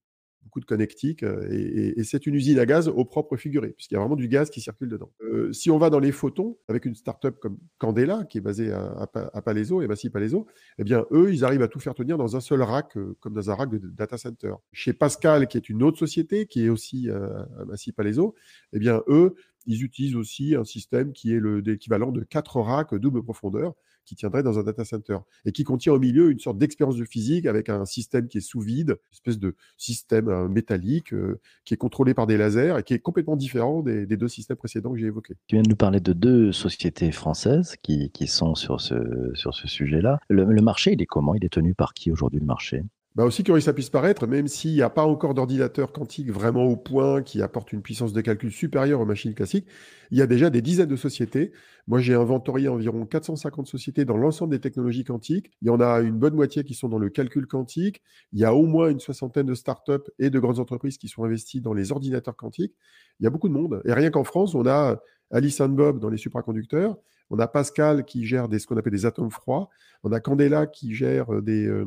beaucoup 0.47 0.61
de 0.61 0.65
connectiques. 0.65 1.23
Et, 1.23 1.99
et, 1.99 2.05
c'est 2.05 2.27
une 2.27 2.35
usine 2.35 2.59
à 2.59 2.67
gaz 2.67 2.89
au 2.89 3.05
propre 3.05 3.37
figuré, 3.37 3.71
puisqu'il 3.71 3.95
y 3.95 3.97
a 3.97 4.01
vraiment 4.01 4.17
du 4.17 4.29
gaz 4.29 4.49
qui 4.49 4.61
circule 4.61 4.89
dedans. 4.89 5.13
Euh, 5.23 5.53
si 5.53 5.71
on 5.71 5.79
va 5.79 5.91
dans 5.91 5.99
les 5.99 6.13
photons, 6.13 6.57
avec 6.69 6.87
une 6.87 6.95
start-up 6.95 7.39
comme 7.41 7.59
Candela, 7.79 8.25
qui 8.25 8.39
est 8.39 8.41
basée 8.41 8.73
à, 8.73 9.07
Palaiso, 9.43 9.83
et 9.83 9.87
Massy 9.87 10.09
Palaiso, 10.09 10.47
eh 10.79 10.85
bien, 10.85 11.05
eux, 11.11 11.33
ils 11.33 11.45
arrivent 11.45 11.63
à 11.63 11.69
tout 11.69 11.81
faire 11.81 11.95
tenir 11.95 12.17
dans 12.17 12.37
un 12.37 12.41
seul 12.41 12.63
rack, 12.63 12.97
euh, 12.97 13.17
comme 13.21 13.35
dans 13.35 13.51
un 13.51 13.55
rack 13.55 13.71
de 13.71 13.79
data 13.79 14.17
center. 14.17 14.55
Chez 14.73 14.93
Pascal, 14.93 15.49
qui 15.49 15.59
est 15.59 15.69
une 15.69 15.83
autre 15.83 15.99
société, 15.99 16.47
qui 16.47 16.65
est 16.65 16.69
aussi 16.69 17.11
euh, 17.11 17.43
à 17.61 17.65
Massy 17.67 17.93
Palaiso, 17.93 18.35
eh 18.73 18.79
bien, 18.79 19.03
eux, 19.09 19.35
ils 19.67 19.83
utilisent 19.85 20.17
aussi 20.17 20.55
un 20.55 20.65
système 20.65 21.13
qui 21.13 21.33
est 21.33 21.41
l'équivalent 21.41 22.13
de 22.13 22.23
quatre 22.23 22.61
racks 22.61 22.95
double 22.95 23.23
profondeur 23.23 23.75
qui 24.07 24.15
tiendrait 24.15 24.43
dans 24.43 24.59
un 24.59 24.63
data 24.63 24.85
center 24.85 25.19
et 25.45 25.53
qui 25.53 25.65
contient 25.65 25.93
au 25.93 25.99
milieu 25.99 26.31
une 26.31 26.39
sorte 26.39 26.59
d'expérience 26.59 26.97
de 26.97 27.05
physique 27.05 27.45
avec 27.45 27.69
un 27.69 27.85
système 27.85 28.29
qui 28.29 28.39
est 28.39 28.41
sous 28.41 28.61
vide, 28.61 28.91
une 28.91 29.13
espèce 29.13 29.39
de 29.39 29.55
système 29.77 30.29
euh, 30.29 30.49
métallique 30.49 31.13
euh, 31.13 31.41
qui 31.65 31.75
est 31.75 31.77
contrôlé 31.77 32.15
par 32.15 32.27
des 32.27 32.37
lasers 32.37 32.79
et 32.79 32.83
qui 32.83 32.95
est 32.95 33.01
complètement 33.01 33.37
différent 33.37 33.83
des, 33.83 34.07
deux 34.07 34.29
systèmes 34.29 34.57
précédents 34.57 34.93
que 34.93 34.99
j'ai 34.99 35.07
évoqués. 35.07 35.35
Tu 35.49 35.57
viens 35.57 35.63
de 35.63 35.69
nous 35.69 35.77
parler 35.77 36.01
de 36.01 36.13
deux 36.13 36.53
sociétés 36.53 37.13
françaises 37.13 37.77
qui, 37.83 38.11
qui 38.11 38.29
sont 38.29 38.55
sur 38.55 38.81
ce, 38.81 38.95
sur 39.35 39.55
ce 39.55 39.67
sujet-là. 39.69 40.21
Le, 40.31 40.45
le 40.45 40.63
marché, 40.63 40.93
il 40.93 41.03
est 41.03 41.07
comment? 41.07 41.35
Il 41.35 41.45
est 41.45 41.53
tenu 41.53 41.75
par 41.75 41.93
qui 41.93 42.11
aujourd'hui 42.11 42.39
le 42.39 42.47
marché? 42.47 42.83
Bah 43.17 43.25
aussi 43.25 43.43
curieux 43.43 43.63
ça 43.63 43.73
puisse 43.73 43.89
paraître, 43.89 44.27
même 44.27 44.47
s'il 44.47 44.75
n'y 44.75 44.83
a 44.83 44.91
pas 44.91 45.05
encore 45.07 45.33
d'ordinateur 45.33 45.91
quantique 45.91 46.31
vraiment 46.31 46.65
au 46.65 46.77
point 46.77 47.23
qui 47.23 47.41
apporte 47.41 47.73
une 47.73 47.81
puissance 47.81 48.13
de 48.13 48.21
calcul 48.21 48.53
supérieure 48.53 49.01
aux 49.01 49.07
machines 49.07 49.33
classiques, 49.33 49.67
il 50.11 50.19
y 50.19 50.23
a 50.23 50.27
déjà 50.27 50.51
des 50.51 50.61
dizaines 50.61 50.91
de 50.91 50.97
sociétés. 50.97 51.53
Moi, 51.87 52.01
j'ai 52.01 52.13
inventorié 52.15 52.69
environ 52.69 53.07
450 53.07 53.67
sociétés 53.67 54.05
dans 54.05 54.19
l'ensemble 54.19 54.51
des 54.53 54.61
technologies 54.61 55.05
quantiques. 55.05 55.51
Il 55.63 55.69
y 55.69 55.71
en 55.71 55.81
a 55.81 56.01
une 56.01 56.19
bonne 56.19 56.35
moitié 56.35 56.63
qui 56.63 56.75
sont 56.75 56.91
dans 56.91 56.99
le 56.99 57.09
calcul 57.09 57.47
quantique. 57.47 58.03
Il 58.33 58.39
y 58.39 58.45
a 58.45 58.55
au 58.55 58.67
moins 58.67 58.91
une 58.91 59.01
soixantaine 59.01 59.47
de 59.47 59.55
startups 59.55 60.11
et 60.19 60.29
de 60.29 60.39
grandes 60.39 60.59
entreprises 60.59 60.99
qui 60.99 61.09
sont 61.09 61.25
investies 61.25 61.63
dans 61.63 61.73
les 61.73 61.93
ordinateurs 61.93 62.37
quantiques. 62.37 62.75
Il 63.19 63.25
y 63.25 63.27
a 63.27 63.31
beaucoup 63.31 63.49
de 63.49 63.55
monde. 63.55 63.81
Et 63.87 63.95
rien 63.95 64.11
qu'en 64.11 64.25
France, 64.25 64.55
on 64.55 64.67
a 64.67 65.01
Alice 65.31 65.61
and 65.63 65.71
Bob 65.71 66.01
dans 66.01 66.11
les 66.11 66.19
supraconducteurs. 66.19 66.99
On 67.31 67.39
a 67.39 67.49
Pascal 67.49 68.05
qui 68.05 68.25
gère 68.25 68.49
des, 68.49 68.59
ce 68.59 68.67
qu'on 68.67 68.77
appelle 68.77 68.93
des 68.93 69.07
atomes 69.07 69.31
froids. 69.31 69.69
On 70.03 70.13
a 70.13 70.21
Candela 70.21 70.67
qui 70.67 70.95
gère 70.95 71.43
des, 71.43 71.67
euh, 71.67 71.85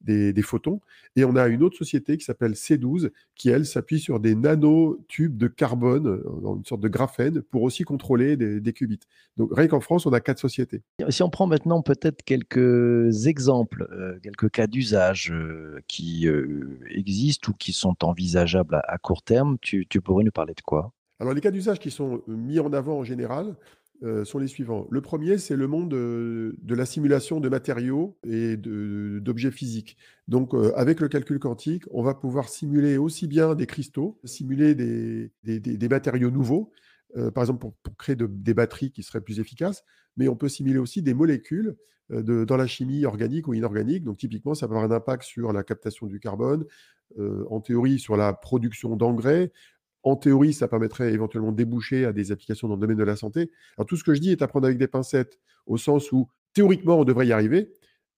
des, 0.00 0.32
des, 0.32 0.42
photons. 0.42 0.80
Et 1.16 1.24
on 1.24 1.36
a 1.36 1.48
une 1.48 1.62
autre 1.62 1.76
société 1.76 2.16
qui 2.16 2.24
s'appelle 2.24 2.52
C12, 2.52 3.10
qui, 3.34 3.50
elle, 3.50 3.66
s'appuie 3.66 4.00
sur 4.00 4.20
des 4.20 4.34
nanotubes 4.34 5.36
de 5.36 5.48
carbone, 5.48 6.06
euh, 6.06 6.40
dans 6.42 6.56
une 6.56 6.64
sorte 6.64 6.80
de 6.80 6.88
graphène, 6.88 7.42
pour 7.42 7.62
aussi 7.62 7.84
contrôler 7.84 8.36
des, 8.36 8.60
des 8.60 8.72
qubits. 8.72 9.00
Donc, 9.36 9.50
rien 9.52 9.68
qu'en 9.68 9.80
France, 9.80 10.06
on 10.06 10.12
a 10.12 10.20
quatre 10.20 10.38
sociétés. 10.38 10.82
Si 11.08 11.22
on 11.22 11.30
prend 11.30 11.46
maintenant 11.46 11.82
peut-être 11.82 12.22
quelques 12.22 13.26
exemples, 13.26 13.88
euh, 13.92 14.18
quelques 14.22 14.50
cas 14.50 14.66
d'usage 14.66 15.30
euh, 15.32 15.80
qui 15.88 16.26
euh, 16.28 16.78
existent 16.90 17.50
ou 17.50 17.54
qui 17.54 17.72
sont 17.72 17.96
envisageables 18.02 18.76
à, 18.76 18.80
à 18.86 18.98
court 18.98 19.22
terme, 19.22 19.58
tu, 19.60 19.86
tu 19.88 20.00
pourrais 20.00 20.24
nous 20.24 20.32
parler 20.32 20.54
de 20.54 20.62
quoi? 20.62 20.92
Alors, 21.18 21.34
les 21.34 21.42
cas 21.42 21.50
d'usage 21.50 21.78
qui 21.78 21.90
sont 21.90 22.22
mis 22.26 22.58
en 22.60 22.72
avant 22.72 22.98
en 22.98 23.04
général, 23.04 23.54
euh, 24.02 24.24
sont 24.24 24.38
les 24.38 24.46
suivants. 24.46 24.86
Le 24.90 25.00
premier, 25.00 25.38
c'est 25.38 25.56
le 25.56 25.66
monde 25.66 25.90
de, 25.90 26.56
de, 26.62 26.74
la 26.74 26.86
simulation 26.86 27.40
de 27.40 27.48
matériaux 27.48 28.16
et 28.24 28.56
d'objets 28.56 29.50
physiques. 29.50 29.96
Donc, 30.28 30.54
euh, 30.54 30.72
avec 30.76 31.00
le 31.00 31.08
calcul 31.08 31.38
quantique, 31.38 31.84
on 31.90 32.02
va 32.02 32.14
pouvoir 32.14 32.48
simuler 32.48 32.96
aussi 32.96 33.26
bien 33.26 33.54
des 33.54 33.66
cristaux, 33.66 34.18
simuler 34.24 34.74
des, 34.74 35.30
des, 35.44 35.60
des, 35.60 35.88
matériaux 35.88 36.30
nouveaux, 36.30 36.70
euh, 37.16 37.30
par 37.30 37.42
exemple 37.42 37.60
pour, 37.60 37.74
pour 37.82 37.96
créer 37.96 38.16
de, 38.16 38.26
des 38.26 38.54
batteries 38.54 38.90
qui 38.90 39.02
seraient 39.02 39.20
plus 39.20 39.40
efficaces, 39.40 39.84
mais 40.16 40.28
on 40.28 40.36
peut 40.36 40.48
simuler 40.48 40.78
aussi 40.78 41.02
des 41.02 41.14
molécules 41.14 41.76
euh, 42.12 42.22
de, 42.22 42.44
dans 42.44 42.56
la 42.56 42.66
chimie 42.66 43.04
organique 43.04 43.48
ou 43.48 43.54
inorganique. 43.54 44.04
Donc, 44.04 44.18
typiquement, 44.18 44.54
ça 44.54 44.66
va 44.66 44.76
avoir 44.76 44.90
un 44.90 44.94
impact 44.94 45.22
sur 45.22 45.52
la 45.52 45.62
captation 45.62 46.06
du 46.06 46.18
carbone, 46.18 46.64
euh, 47.18 47.44
en 47.50 47.60
théorie 47.60 47.98
sur 47.98 48.16
la 48.16 48.32
production 48.32 48.96
d'engrais, 48.96 49.52
en 50.02 50.16
théorie, 50.16 50.52
ça 50.52 50.68
permettrait 50.68 51.12
éventuellement 51.12 51.52
de 51.52 51.56
déboucher 51.56 52.04
à 52.04 52.12
des 52.12 52.32
applications 52.32 52.68
dans 52.68 52.74
le 52.74 52.80
domaine 52.80 52.96
de 52.96 53.04
la 53.04 53.16
santé. 53.16 53.50
Alors 53.76 53.86
tout 53.86 53.96
ce 53.96 54.04
que 54.04 54.14
je 54.14 54.20
dis 54.20 54.30
est 54.30 54.42
à 54.42 54.48
prendre 54.48 54.66
avec 54.66 54.78
des 54.78 54.88
pincettes, 54.88 55.38
au 55.66 55.76
sens 55.76 56.12
où 56.12 56.28
théoriquement 56.54 56.98
on 56.98 57.04
devrait 57.04 57.26
y 57.26 57.32
arriver, 57.32 57.72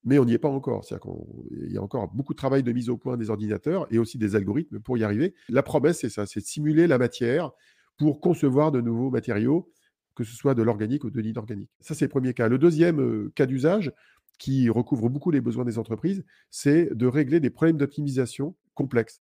mais 0.05 0.19
on 0.19 0.25
n'y 0.25 0.33
est 0.33 0.39
pas 0.39 0.49
encore. 0.49 0.85
C'est-à-dire 0.85 1.13
qu'il 1.13 1.73
y 1.73 1.79
a 1.79 1.83
encore 1.83 2.09
beaucoup 2.09 2.35
de 2.35 2.39
travail 2.39 2.63
de 2.63 2.73
mise 2.73 2.89
au 2.89 2.97
point 2.97 3.17
des 3.17 3.31
ordinateurs 3.31 3.87
et 3.91 3.99
aussi 3.99 4.19
des 4.19 4.37
algorithmes 4.37 4.81
pour 4.81 4.99
y 4.99 5.05
arriver. 5.05 5.35
La 5.49 5.63
promesse, 5.63 6.01
c'est 6.01 6.09
ça, 6.09 6.27
c'est 6.27 6.41
de 6.41 6.45
simuler 6.45 6.87
la 6.87 6.99
matière 6.99 7.51
pour 7.99 8.21
concevoir 8.21 8.73
de 8.73 8.81
nouveaux 8.81 9.11
matériaux, 9.11 9.71
que 10.15 10.25
ce 10.25 10.35
soit 10.35 10.55
de 10.55 10.63
l'organique 10.63 11.05
ou 11.05 11.11
de 11.11 11.21
l'inorganique. 11.21 11.71
Ça, 11.81 11.95
c'est 11.95 12.07
le 12.07 12.11
premier 12.11 12.35
cas. 12.35 12.49
Le 12.49 12.59
deuxième 12.59 13.01
euh, 13.01 13.33
cas 13.35 13.47
d'usage, 13.47 13.93
qui 14.39 14.69
recouvre 14.71 15.09
beaucoup 15.09 15.31
les 15.31 15.41
besoins 15.41 15.65
des 15.65 15.79
entreprises, 15.79 16.25
c'est 16.51 16.95
de 16.95 17.07
régler 17.07 17.39
des 17.39 17.51
problèmes 17.51 17.77
d'optimisation 17.77 18.57
complexes. 18.75 19.23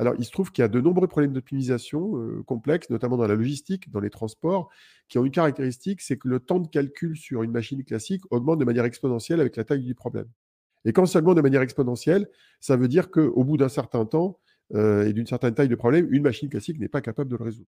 Alors, 0.00 0.14
il 0.18 0.24
se 0.24 0.30
trouve 0.30 0.50
qu'il 0.50 0.62
y 0.62 0.64
a 0.64 0.68
de 0.68 0.80
nombreux 0.80 1.06
problèmes 1.08 1.34
d'optimisation 1.34 2.16
euh, 2.16 2.42
complexes, 2.44 2.88
notamment 2.88 3.18
dans 3.18 3.26
la 3.26 3.34
logistique, 3.34 3.90
dans 3.90 4.00
les 4.00 4.08
transports, 4.08 4.70
qui 5.08 5.18
ont 5.18 5.26
une 5.26 5.30
caractéristique, 5.30 6.00
c'est 6.00 6.16
que 6.16 6.26
le 6.26 6.40
temps 6.40 6.58
de 6.58 6.68
calcul 6.68 7.18
sur 7.18 7.42
une 7.42 7.50
machine 7.50 7.84
classique 7.84 8.22
augmente 8.30 8.58
de 8.58 8.64
manière 8.64 8.86
exponentielle 8.86 9.40
avec 9.40 9.56
la 9.56 9.64
taille 9.64 9.84
du 9.84 9.94
problème. 9.94 10.24
Et 10.86 10.94
quand 10.94 11.14
augmente 11.14 11.36
de 11.36 11.42
manière 11.42 11.60
exponentielle, 11.60 12.30
ça 12.60 12.78
veut 12.78 12.88
dire 12.88 13.10
qu'au 13.10 13.44
bout 13.44 13.58
d'un 13.58 13.68
certain 13.68 14.06
temps 14.06 14.40
euh, 14.72 15.06
et 15.06 15.12
d'une 15.12 15.26
certaine 15.26 15.52
taille 15.52 15.68
de 15.68 15.74
problème, 15.74 16.08
une 16.10 16.22
machine 16.22 16.48
classique 16.48 16.80
n'est 16.80 16.88
pas 16.88 17.02
capable 17.02 17.30
de 17.30 17.36
le 17.36 17.44
résoudre. 17.44 17.68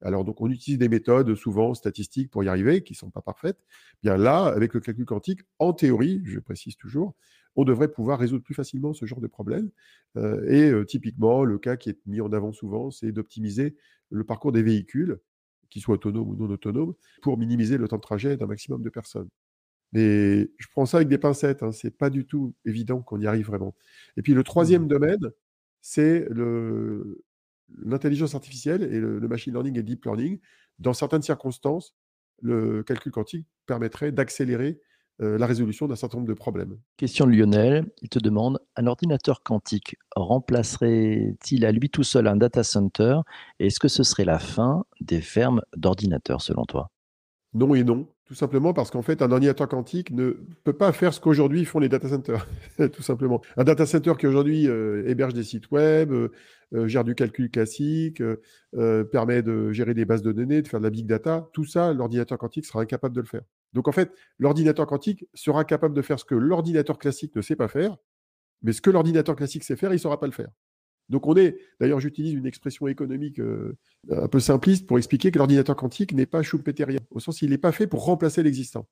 Alors, 0.00 0.24
donc, 0.24 0.40
on 0.40 0.50
utilise 0.50 0.78
des 0.78 0.88
méthodes 0.88 1.34
souvent 1.34 1.74
statistiques 1.74 2.30
pour 2.30 2.42
y 2.42 2.48
arriver, 2.48 2.84
qui 2.84 2.94
ne 2.94 2.96
sont 2.96 3.10
pas 3.10 3.20
parfaites. 3.20 3.58
Bien 4.02 4.16
là, 4.16 4.46
avec 4.46 4.72
le 4.72 4.80
calcul 4.80 5.04
quantique, 5.04 5.40
en 5.58 5.74
théorie, 5.74 6.22
je 6.24 6.38
précise 6.38 6.76
toujours, 6.76 7.14
on 7.56 7.64
devrait 7.64 7.88
pouvoir 7.88 8.18
résoudre 8.18 8.44
plus 8.44 8.54
facilement 8.54 8.92
ce 8.92 9.06
genre 9.06 9.20
de 9.20 9.26
problème. 9.26 9.70
Euh, 10.16 10.46
et 10.48 10.70
euh, 10.70 10.84
typiquement, 10.84 11.44
le 11.44 11.58
cas 11.58 11.76
qui 11.76 11.90
est 11.90 11.98
mis 12.06 12.20
en 12.20 12.32
avant 12.32 12.52
souvent, 12.52 12.90
c'est 12.90 13.12
d'optimiser 13.12 13.76
le 14.10 14.24
parcours 14.24 14.52
des 14.52 14.62
véhicules. 14.62 15.18
qu'ils 15.70 15.82
soient 15.82 15.96
autonomes 15.96 16.28
ou 16.28 16.36
non 16.36 16.48
autonomes, 16.50 16.94
pour 17.22 17.38
minimiser 17.38 17.76
le 17.78 17.88
temps 17.88 17.96
de 17.96 18.02
trajet 18.02 18.36
d'un 18.36 18.46
maximum 18.46 18.82
de 18.82 18.90
personnes. 18.90 19.28
Mais 19.92 20.50
je 20.58 20.66
prends 20.70 20.86
ça 20.86 20.98
avec 20.98 21.08
des 21.08 21.18
pincettes, 21.18 21.62
hein, 21.62 21.72
c'est 21.72 21.90
pas 21.90 22.10
du 22.10 22.26
tout 22.26 22.54
évident 22.64 23.02
qu'on 23.02 23.20
y 23.20 23.26
arrive 23.26 23.46
vraiment. 23.46 23.74
Et 24.16 24.22
puis 24.22 24.34
le 24.34 24.44
troisième 24.44 24.84
mmh. 24.84 24.88
domaine, 24.88 25.30
c'est 25.80 26.28
l'intelligence 27.84 28.34
artificielle 28.34 28.82
et 28.82 29.00
le, 29.00 29.20
machine 29.28 29.52
learning 29.52 29.78
et 29.78 29.82
deep 29.82 30.04
learning. 30.04 30.38
Dans 30.78 30.92
certaines 30.92 31.22
circonstances, 31.22 31.94
le 32.42 32.82
calcul 32.82 33.12
quantique 33.12 33.46
permettrait 33.66 34.12
d'accélérer 34.12 34.80
euh, 35.22 35.38
la 35.38 35.46
résolution 35.46 35.86
d'un 35.86 35.96
certain 35.96 36.18
nombre 36.18 36.28
de 36.28 36.34
problèmes. 36.34 36.76
Question 36.98 37.26
de 37.26 37.32
Lionel, 37.32 37.86
il 38.02 38.10
te 38.10 38.18
demande, 38.18 38.58
un 38.76 38.86
ordinateur 38.86 39.42
quantique 39.42 39.96
remplacerait-il 40.14 41.64
à 41.64 41.72
lui 41.72 41.88
tout 41.88 42.02
seul 42.02 42.26
un 42.26 42.36
data 42.36 42.62
center? 42.62 43.20
Est-ce 43.58 43.80
que 43.80 43.88
ce 43.88 44.02
serait 44.02 44.26
la 44.26 44.38
fin 44.38 44.84
des 45.00 45.22
fermes 45.22 45.62
d'ordinateurs 45.74 46.42
selon 46.42 46.66
toi? 46.66 46.90
Non 47.54 47.74
et 47.74 47.82
non. 47.82 48.06
Tout 48.26 48.34
simplement 48.34 48.74
parce 48.74 48.90
qu'en 48.90 49.00
fait, 49.00 49.22
un 49.22 49.30
ordinateur 49.30 49.68
quantique 49.68 50.10
ne 50.10 50.32
peut 50.64 50.74
pas 50.74 50.92
faire 50.92 51.14
ce 51.14 51.20
qu'aujourd'hui 51.20 51.64
font 51.64 51.78
les 51.78 51.88
data 51.88 52.08
centers. 52.08 52.46
tout 52.92 53.02
simplement. 53.02 53.40
Un 53.56 53.64
data 53.64 53.86
center 53.86 54.14
qui 54.18 54.26
aujourd'hui 54.26 54.68
euh, 54.68 55.08
héberge 55.08 55.32
des 55.32 55.44
sites 55.44 55.70
web, 55.70 56.12
euh, 56.12 56.28
gère 56.88 57.04
du 57.04 57.14
calcul 57.14 57.50
classique, 57.50 58.22
permet 59.12 59.42
de 59.42 59.72
gérer 59.72 59.94
des 59.94 60.04
bases 60.04 60.22
de 60.22 60.32
données, 60.32 60.60
de 60.60 60.68
faire 60.68 60.80
de 60.80 60.84
la 60.84 60.90
big 60.90 61.06
data, 61.06 61.48
tout 61.54 61.64
ça, 61.64 61.94
l'ordinateur 61.94 62.36
quantique 62.36 62.66
sera 62.66 62.82
incapable 62.82 63.14
de 63.14 63.20
le 63.22 63.26
faire. 63.26 63.42
Donc 63.76 63.88
en 63.88 63.92
fait, 63.92 64.10
l'ordinateur 64.38 64.86
quantique 64.86 65.26
sera 65.34 65.66
capable 65.66 65.94
de 65.94 66.00
faire 66.00 66.18
ce 66.18 66.24
que 66.24 66.34
l'ordinateur 66.34 66.98
classique 66.98 67.36
ne 67.36 67.42
sait 67.42 67.56
pas 67.56 67.68
faire, 67.68 67.98
mais 68.62 68.72
ce 68.72 68.80
que 68.80 68.88
l'ordinateur 68.88 69.36
classique 69.36 69.64
sait 69.64 69.76
faire, 69.76 69.90
il 69.90 69.96
ne 69.96 70.00
saura 70.00 70.18
pas 70.18 70.26
le 70.26 70.32
faire. 70.32 70.48
Donc 71.10 71.26
on 71.26 71.36
est, 71.36 71.58
d'ailleurs 71.78 72.00
j'utilise 72.00 72.32
une 72.32 72.46
expression 72.46 72.88
économique 72.88 73.38
euh, 73.38 73.76
un 74.10 74.28
peu 74.28 74.40
simpliste 74.40 74.86
pour 74.86 74.96
expliquer 74.96 75.30
que 75.30 75.36
l'ordinateur 75.36 75.76
quantique 75.76 76.14
n'est 76.14 76.24
pas 76.24 76.42
schumpeterien, 76.42 77.00
au 77.10 77.20
sens 77.20 77.42
il 77.42 77.50
n'est 77.50 77.58
pas 77.58 77.70
fait 77.70 77.86
pour 77.86 78.02
remplacer 78.06 78.42
l'existant. 78.42 78.88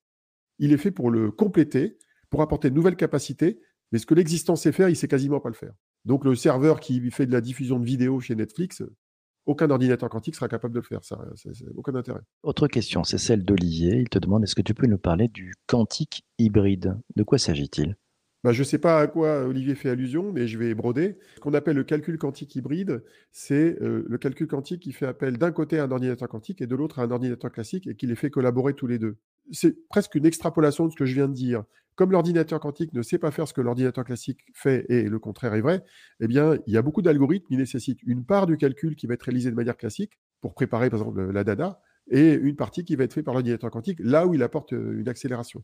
Il 0.59 0.71
est 0.71 0.77
fait 0.77 0.91
pour 0.91 1.11
le 1.11 1.31
compléter, 1.31 1.97
pour 2.29 2.43
apporter 2.43 2.69
de 2.69 2.75
nouvelles 2.75 2.97
capacités, 2.97 3.61
mais 3.91 3.99
ce 3.99 4.05
que 4.05 4.15
l'existant 4.15 4.55
sait 4.55 4.71
faire, 4.71 4.91
il 4.91 4.93
ne 4.93 4.97
sait 4.97 5.09
quasiment 5.09 5.41
pas 5.41 5.49
le 5.49 5.55
faire. 5.55 5.73
Donc 6.05 6.27
le 6.27 6.35
serveur 6.35 6.79
qui 6.79 7.11
fait 7.11 7.25
de 7.25 7.33
la 7.33 7.41
diffusion 7.41 7.81
de 7.81 7.87
vidéos 7.87 8.21
chez 8.21 8.35
Netflix, 8.35 8.83
aucun 9.47 9.71
ordinateur 9.71 10.09
quantique 10.09 10.35
sera 10.35 10.49
capable 10.49 10.75
de 10.75 10.81
le 10.81 10.85
faire. 10.85 11.05
Ça, 11.05 11.19
c'est, 11.37 11.53
aucun 11.75 11.95
intérêt. 11.95 12.21
Autre 12.43 12.69
question, 12.69 13.05
c'est 13.05 13.19
celle 13.19 13.45
d'Olivier. 13.45 13.97
Il 13.97 14.09
te 14.09 14.19
demande 14.19 14.45
est-ce 14.45 14.55
que 14.55 14.63
tu 14.63 14.75
peux 14.75 14.87
nous 14.87 14.99
parler 14.99 15.29
du 15.29 15.55
quantique 15.67 16.25
hybride? 16.39 16.99
De 17.17 17.23
quoi 17.23 17.39
s'agit-il? 17.39 17.97
Bah, 18.43 18.53
je 18.53 18.61
ne 18.61 18.65
sais 18.65 18.79
pas 18.79 19.01
à 19.01 19.07
quoi 19.07 19.47
Olivier 19.47 19.75
fait 19.75 19.89
allusion, 19.89 20.31
mais 20.31 20.47
je 20.47 20.59
vais 20.59 20.75
broder. 20.75 21.17
Ce 21.37 21.41
qu'on 21.41 21.55
appelle 21.55 21.77
le 21.77 21.85
calcul 21.85 22.19
quantique 22.19 22.55
hybride, 22.55 23.03
c'est 23.33 23.81
euh, 23.81 24.05
le 24.07 24.19
calcul 24.19 24.47
quantique 24.47 24.83
qui 24.83 24.93
fait 24.93 25.07
appel 25.07 25.39
d'un 25.39 25.51
côté 25.51 25.79
à 25.79 25.85
un 25.85 25.91
ordinateur 25.91 26.29
quantique 26.29 26.61
et 26.61 26.67
de 26.67 26.77
l'autre 26.77 26.99
à 26.99 27.05
un 27.05 27.11
ordinateur 27.11 27.51
classique 27.51 27.87
et 27.87 27.97
qui 27.97 28.07
les 28.07 28.17
fait 28.17 28.29
collaborer 28.29 28.75
tous 28.75 28.87
les 28.87 28.99
deux. 28.99 29.17
C'est 29.53 29.77
presque 29.89 30.15
une 30.15 30.27
extrapolation 30.27 30.87
de 30.87 30.93
ce 30.93 30.97
que 30.97 31.05
je 31.05 31.15
viens 31.15 31.29
de 31.29 31.35
dire. 31.35 31.65
Comme 31.97 32.11
l'ordinateur 32.11 32.59
quantique 32.59 32.93
ne 32.93 33.03
sait 33.03 33.19
pas 33.19 33.31
faire 33.31 33.47
ce 33.47 33.55
que 33.55 33.61
l'ordinateur 33.61 34.05
classique 34.05 34.41
fait 34.53 34.85
et 34.89 35.05
le 35.05 35.19
contraire 35.21 35.55
est 35.55 35.61
vrai, 35.61 35.85
eh 36.21 36.27
bien, 36.27 36.59
il 36.67 36.73
y 36.73 36.77
a 36.77 36.83
beaucoup 36.83 37.03
d'algorithmes 37.03 37.47
qui 37.47 37.57
nécessitent 37.57 38.03
une 38.03 38.25
part 38.25 38.47
du 38.47 38.57
calcul 38.57 38.97
qui 38.97 39.07
va 39.07 39.15
être 39.15 39.23
réalisé 39.23 39.51
de 39.51 39.55
manière 39.55 39.77
classique 39.77 40.19
pour 40.41 40.55
préparer, 40.55 40.91
par 40.91 41.01
exemple, 41.01 41.31
la 41.31 41.45
data, 41.45 41.81
et 42.11 42.35
une 42.35 42.57
partie 42.57 42.85
qui 42.85 42.97
va 42.97 43.05
être 43.05 43.15
faite 43.15 43.25
par 43.25 43.35
l'ordinateur 43.35 43.71
quantique, 43.71 43.99
là 44.01 44.27
où 44.27 44.35
il 44.35 44.43
apporte 44.43 44.73
euh, 44.73 44.99
une 44.99 45.09
accélération. 45.09 45.63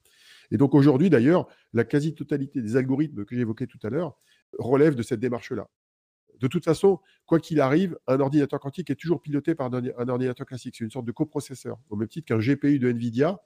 Et 0.50 0.56
donc 0.56 0.75
aujourd'hui, 0.75 1.10
d'ailleurs, 1.10 1.49
la 1.72 1.84
quasi-totalité 1.84 2.62
des 2.62 2.76
algorithmes 2.76 3.25
que 3.25 3.37
j'évoquais 3.37 3.66
tout 3.66 3.78
à 3.82 3.90
l'heure 3.90 4.16
relèvent 4.58 4.94
de 4.94 5.02
cette 5.02 5.20
démarche-là. 5.20 5.68
De 6.38 6.46
toute 6.46 6.64
façon, 6.64 7.00
quoi 7.26 7.38
qu'il 7.40 7.60
arrive, 7.60 7.99
un 8.06 8.20
ordinateur 8.20 8.58
quantique 8.58 8.88
est 8.88 8.94
toujours 8.94 9.20
piloté 9.20 9.54
par 9.54 9.70
un 9.72 10.08
ordinateur 10.08 10.46
classique. 10.46 10.75
C'est 10.78 10.84
une 10.84 10.90
sorte 10.90 11.04
de 11.04 11.12
coprocesseur, 11.12 11.78
au 11.90 11.96
même 11.96 12.08
titre 12.08 12.26
qu'un 12.26 12.38
GPU 12.38 12.78
de 12.78 12.90
NVIDIA 12.90 13.38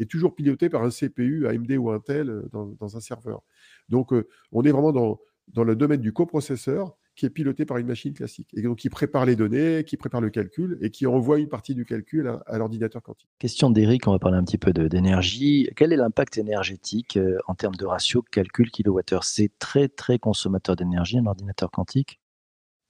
est 0.00 0.10
toujours 0.10 0.34
piloté 0.34 0.68
par 0.68 0.82
un 0.82 0.90
CPU 0.90 1.46
AMD 1.46 1.70
ou 1.72 1.90
Intel 1.90 2.30
euh, 2.30 2.48
dans, 2.52 2.96
un 2.96 3.00
serveur. 3.00 3.42
Donc, 3.88 4.12
euh, 4.12 4.28
on 4.52 4.62
est 4.62 4.70
vraiment 4.70 4.92
dans, 4.92 5.20
dans 5.48 5.64
le 5.64 5.76
domaine 5.76 6.00
du 6.00 6.12
coprocesseur 6.12 6.96
qui 7.16 7.26
est 7.26 7.30
piloté 7.30 7.66
par 7.66 7.76
une 7.76 7.86
machine 7.86 8.14
classique. 8.14 8.48
Et 8.54 8.62
donc, 8.62 8.78
qui 8.78 8.88
prépare 8.88 9.26
les 9.26 9.36
données, 9.36 9.84
qui 9.84 9.96
prépare 9.96 10.20
le 10.20 10.30
calcul 10.30 10.78
et 10.80 10.90
qui 10.90 11.06
envoie 11.06 11.38
une 11.38 11.48
partie 11.48 11.74
du 11.74 11.84
calcul 11.84 12.32
à, 12.46 12.58
l'ordinateur 12.58 13.02
quantique. 13.02 13.28
Question 13.38 13.70
d'Eric, 13.70 14.06
on 14.06 14.12
va 14.12 14.18
parler 14.18 14.38
un 14.38 14.44
petit 14.44 14.58
peu 14.58 14.72
d'énergie. 14.72 15.68
Quel 15.76 15.92
est 15.92 15.96
l'impact 15.96 16.38
énergétique 16.38 17.16
euh, 17.16 17.38
en 17.46 17.54
termes 17.54 17.74
de 17.74 17.84
ratio 17.84 18.22
calcul 18.22 18.70
kilowattheure? 18.70 19.24
C'est 19.24 19.50
très, 19.58 19.88
très 19.88 20.18
consommateur 20.18 20.76
d'énergie, 20.76 21.18
un 21.18 21.26
ordinateur 21.26 21.70
quantique? 21.70 22.20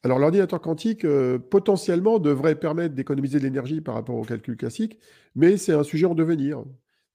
Alors 0.02 0.18
l'ordinateur 0.18 0.60
quantique, 0.60 1.04
euh, 1.04 1.38
potentiellement, 1.38 2.18
devrait 2.18 2.54
permettre 2.54 2.94
d'économiser 2.94 3.38
de 3.38 3.44
l'énergie 3.44 3.80
par 3.80 3.94
rapport 3.94 4.14
au 4.14 4.22
calcul 4.22 4.56
classique, 4.56 4.98
mais 5.34 5.56
c'est 5.56 5.72
un 5.72 5.82
sujet 5.82 6.06
en 6.06 6.14
devenir. 6.14 6.62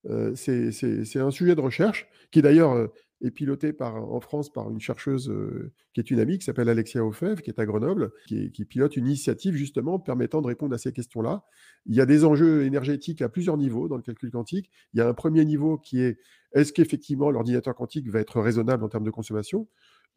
Euh, 0.09 0.35
c'est 0.35 1.19
un 1.19 1.31
sujet 1.31 1.55
de 1.55 1.61
recherche 1.61 2.07
qui 2.31 2.41
d'ailleurs 2.41 2.89
est 3.21 3.31
piloté 3.31 3.73
en 3.79 4.19
France 4.19 4.51
par 4.51 4.69
une 4.69 4.79
chercheuse 4.79 5.29
euh, 5.29 5.71
qui 5.93 5.99
est 5.99 6.11
une 6.11 6.19
amie, 6.19 6.37
qui 6.37 6.45
s'appelle 6.45 6.69
Alexia 6.69 7.03
Ofev, 7.03 7.41
qui 7.41 7.49
est 7.49 7.59
à 7.59 7.65
Grenoble, 7.65 8.11
qui, 8.27 8.49
pilote 8.65 8.97
une 8.97 9.07
initiative 9.07 9.55
justement 9.55 9.99
permettant 9.99 10.41
de 10.41 10.47
répondre 10.47 10.75
à 10.75 10.77
ces 10.77 10.91
questions-là. 10.91 11.43
Il 11.85 11.95
y 11.95 12.01
a 12.01 12.05
des 12.05 12.25
enjeux 12.25 12.65
énergétiques 12.65 13.21
à 13.21 13.29
plusieurs 13.29 13.57
niveaux 13.57 13.87
dans 13.87 13.95
le 13.95 14.01
calcul 14.01 14.31
quantique. 14.31 14.69
Il 14.93 14.97
y 14.97 15.01
a 15.01 15.07
un 15.07 15.13
premier 15.13 15.45
niveau 15.45 15.77
qui 15.77 16.01
est 16.01 16.17
est-ce 16.53 16.71
qu'effectivement 16.71 17.31
l'ordinateur 17.31 17.75
quantique 17.75 18.09
va 18.09 18.19
être 18.19 18.39
raisonnable 18.39 18.83
en 18.83 18.89
termes 18.89 19.03
de 19.03 19.11
consommation? 19.11 19.67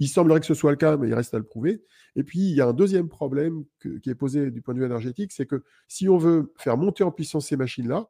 Il 0.01 0.09
semblerait 0.09 0.39
que 0.39 0.47
ce 0.47 0.55
soit 0.55 0.71
le 0.71 0.77
cas, 0.77 0.97
mais 0.97 1.09
il 1.09 1.15
reste 1.15 1.35
à 1.35 1.39
le 1.39 1.45
prouver. 1.45 1.83
Et 2.15 2.23
puis, 2.23 2.39
il 2.39 2.55
y 2.55 2.61
a 2.61 2.69
un 2.69 2.73
deuxième 2.73 3.09
problème 3.09 3.65
qui 3.81 4.09
est 4.09 4.15
posé 4.15 4.53
du 4.53 4.63
point 4.63 4.73
de 4.75 4.79
vue 4.79 4.87
énergétique, 4.87 5.33
c'est 5.33 5.47
que 5.47 5.65
si 5.89 6.09
on 6.09 6.17
veut 6.17 6.53
faire 6.57 6.77
monter 6.77 7.03
en 7.03 7.11
puissance 7.11 7.49
ces 7.49 7.57
machines-là, 7.57 8.09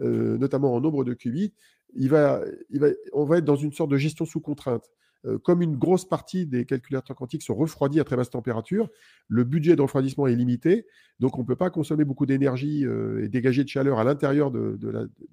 euh, 0.00 0.38
notamment 0.38 0.74
en 0.74 0.80
nombre 0.80 1.04
de 1.04 1.16
va, 2.08 2.42
on 3.12 3.24
va 3.24 3.38
être 3.38 3.44
dans 3.44 3.56
une 3.56 3.72
sorte 3.72 3.90
de 3.90 3.96
gestion 3.96 4.24
sous 4.24 4.40
contrainte. 4.40 4.90
Euh, 5.24 5.38
comme 5.38 5.62
une 5.62 5.76
grosse 5.76 6.04
partie 6.04 6.46
des 6.46 6.64
calculateurs 6.64 7.14
quantiques 7.14 7.42
sont 7.42 7.54
refroidis 7.54 8.00
à 8.00 8.04
très 8.04 8.16
basse 8.16 8.30
température, 8.30 8.88
le 9.28 9.44
budget 9.44 9.76
de 9.76 9.82
refroidissement 9.82 10.26
est 10.26 10.34
limité, 10.34 10.84
donc 11.20 11.38
on 11.38 11.42
ne 11.42 11.46
peut 11.46 11.54
pas 11.54 11.70
consommer 11.70 12.04
beaucoup 12.04 12.26
d'énergie 12.26 12.84
euh, 12.84 13.22
et 13.22 13.28
dégager 13.28 13.62
de 13.62 13.68
chaleur 13.68 14.00
à 14.00 14.04
l'intérieur 14.04 14.50
de, 14.50 14.76